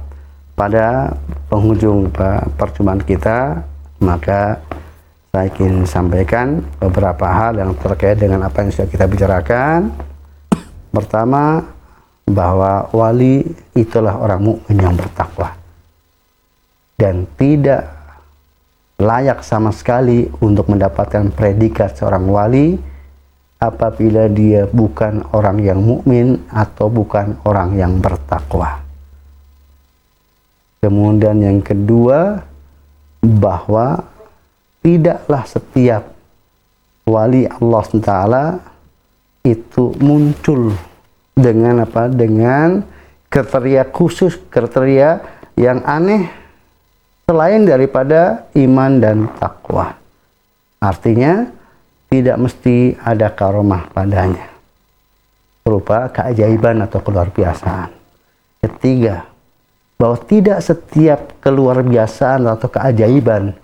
[0.56, 1.12] pada
[1.52, 3.60] penghujung pe- perjumpaan kita
[4.00, 4.56] maka
[5.30, 9.94] saya ingin sampaikan beberapa hal yang terkait dengan apa yang sudah kita bicarakan.
[10.90, 11.62] Pertama,
[12.30, 13.42] bahwa wali
[13.74, 15.54] itulah orang mukmin yang bertakwa
[16.94, 17.90] dan tidak
[19.00, 22.78] layak sama sekali untuk mendapatkan predikat seorang wali
[23.58, 28.80] apabila dia bukan orang yang mukmin atau bukan orang yang bertakwa.
[30.80, 32.40] Kemudian yang kedua
[33.20, 34.00] bahwa
[34.80, 36.12] tidaklah setiap
[37.08, 38.12] wali Allah SWT
[39.44, 40.76] itu muncul
[41.32, 42.08] dengan apa?
[42.12, 42.84] Dengan
[43.32, 45.20] kriteria khusus, kriteria
[45.56, 46.28] yang aneh
[47.24, 49.96] selain daripada iman dan takwa.
[50.80, 51.48] Artinya
[52.10, 54.50] tidak mesti ada karomah padanya
[55.62, 57.92] berupa keajaiban atau keluar biasaan.
[58.60, 59.28] Ketiga,
[59.94, 63.54] bahwa tidak setiap keluar biasaan atau keajaiban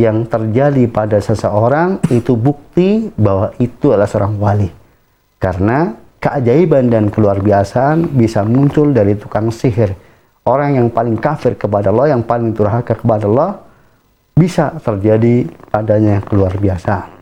[0.00, 4.70] yang terjadi pada seseorang itu bukti bahwa itu adalah seorang wali.
[5.36, 9.92] Karena keajaiban dan keluar biasaan bisa muncul dari tukang sihir.
[10.44, 13.60] Orang yang paling kafir kepada Allah, yang paling durhaka kepada Allah,
[14.32, 17.12] bisa terjadi adanya keluar biasa.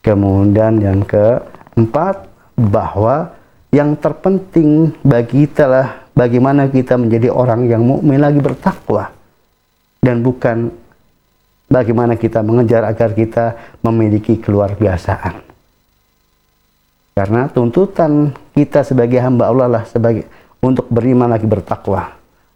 [0.00, 3.36] Kemudian yang keempat, bahwa
[3.68, 9.12] yang terpenting bagi kita lah bagaimana kita menjadi orang yang mukmin lagi bertakwa
[10.00, 10.72] dan bukan
[11.76, 15.44] bagaimana kita mengejar agar kita memiliki keluar biasaan.
[17.12, 20.24] Karena tuntutan kita sebagai hamba Allah lah sebagai
[20.60, 22.12] untuk beriman lagi bertakwa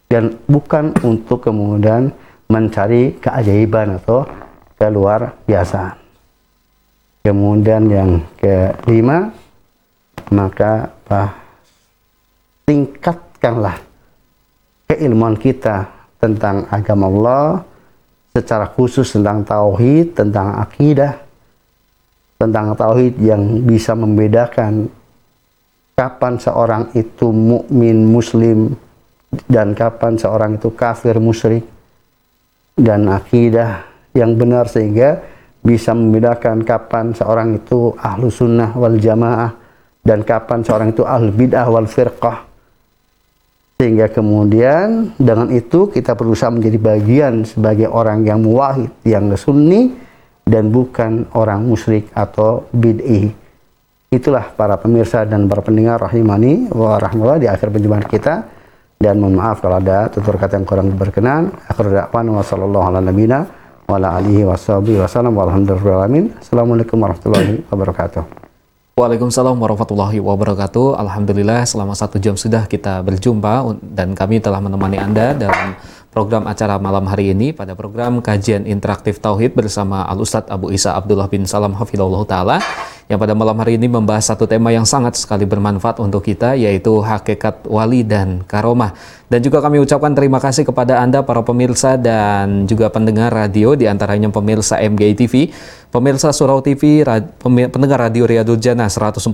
[0.08, 2.12] dan bukan untuk kemudian
[2.48, 4.24] mencari keajaiban atau
[4.76, 5.96] keluar biasa.
[7.20, 8.10] Kemudian yang
[8.40, 9.28] kelima,
[10.32, 11.36] maka bah,
[12.64, 13.76] tingkatkanlah
[14.88, 15.88] keilmuan kita
[16.20, 17.69] tentang agama Allah
[18.30, 21.18] secara khusus tentang tauhid, tentang akidah,
[22.38, 24.88] tentang tauhid yang bisa membedakan
[25.98, 28.72] kapan seorang itu mukmin muslim
[29.46, 31.66] dan kapan seorang itu kafir musyrik
[32.74, 33.84] dan akidah
[34.16, 35.20] yang benar sehingga
[35.60, 39.52] bisa membedakan kapan seorang itu ahlu sunnah wal jamaah
[40.00, 42.49] dan kapan seorang itu ahlu bid'ah wal firqah
[43.80, 49.96] sehingga kemudian dengan itu kita berusaha menjadi bagian sebagai orang yang muwahid yang sunni
[50.44, 53.32] dan bukan orang musyrik atau bid'i
[54.10, 58.34] itulah para pemirsa dan para pendengar rahimani wa rahmatullah di akhir perjumpaan kita
[59.00, 61.56] dan mohon maaf kalau ada tutur kata yang kurang berkenan.
[61.70, 63.48] Akhir dakwan wa sallallahu ala nabina
[63.88, 68.49] wa ala alihi wa sahbihi wa sallam walhamdulillahi Assalamualaikum warahmatullahi wabarakatuh.
[69.00, 71.00] Waalaikumsalam warahmatullahi wabarakatuh.
[71.00, 75.72] Alhamdulillah selama satu jam sudah kita berjumpa dan kami telah menemani Anda dalam
[76.12, 80.92] program acara malam hari ini pada program kajian interaktif Tauhid bersama Al Ustadz Abu Isa
[80.92, 82.60] Abdullah bin Salam Hafidhullah Ta'ala
[83.10, 87.02] yang pada malam hari ini membahas satu tema yang sangat sekali bermanfaat untuk kita yaitu
[87.02, 88.94] hakikat wali dan karomah.
[89.26, 93.90] Dan juga kami ucapkan terima kasih kepada Anda para pemirsa dan juga pendengar radio di
[93.90, 95.50] antaranya pemirsa MGI TV,
[95.90, 99.26] pemirsa Surau TV, rad, pendengar radio Riyadul Jannah 104,5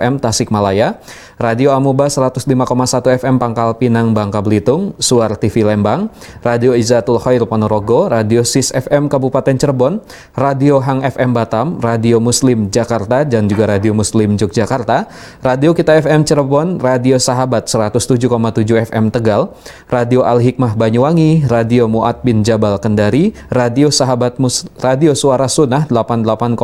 [0.00, 0.96] FM Tasikmalaya,
[1.36, 2.48] Radio Amuba 105,1
[3.20, 6.08] FM Pangkal Pinang Bangka Belitung, Suar TV Lembang,
[6.40, 10.00] Radio Izatul Khair Ponorogo, Radio Sis FM Kabupaten Cirebon,
[10.32, 15.04] Radio Hang FM Batam, Radio Muslim Jakarta dan juga Radio Muslim Yogyakarta,
[15.44, 18.24] Radio Kita FM Cirebon, Radio Sahabat 107,7
[18.88, 19.52] FM Tegal,
[19.92, 25.73] Radio Al Hikmah Banyuwangi, Radio Muat bin Jabal Kendari, Radio Sahabat Mus Radio Suara Sunnah
[25.82, 26.54] 88,5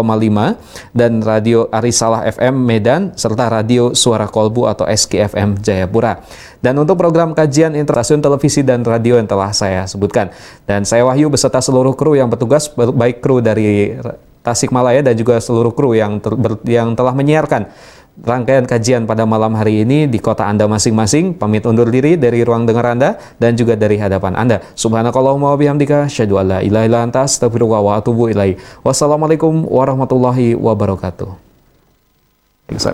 [0.94, 6.22] dan Radio Arisalah FM Medan serta Radio Suara Kolbu atau SKFM Jayapura.
[6.62, 10.30] Dan untuk program kajian stasiun televisi dan radio yang telah saya sebutkan.
[10.68, 13.96] Dan saya Wahyu beserta seluruh kru yang bertugas baik kru dari
[14.40, 16.32] Tasikmalaya dan juga seluruh kru yang ter,
[16.64, 17.68] yang telah menyiarkan
[18.24, 21.36] rangkaian kajian pada malam hari ini di kota Anda masing-masing.
[21.36, 24.62] Pamit undur diri dari ruang dengar Anda dan juga dari hadapan Anda.
[24.76, 28.60] Subhanakallahumma wa bihamdika asyhadu an la ilaha illa anta astaghfiruka wa atubu ilaik.
[28.84, 31.30] Wassalamualaikum warahmatullahi wabarakatuh.
[32.70, 32.86] Thanks,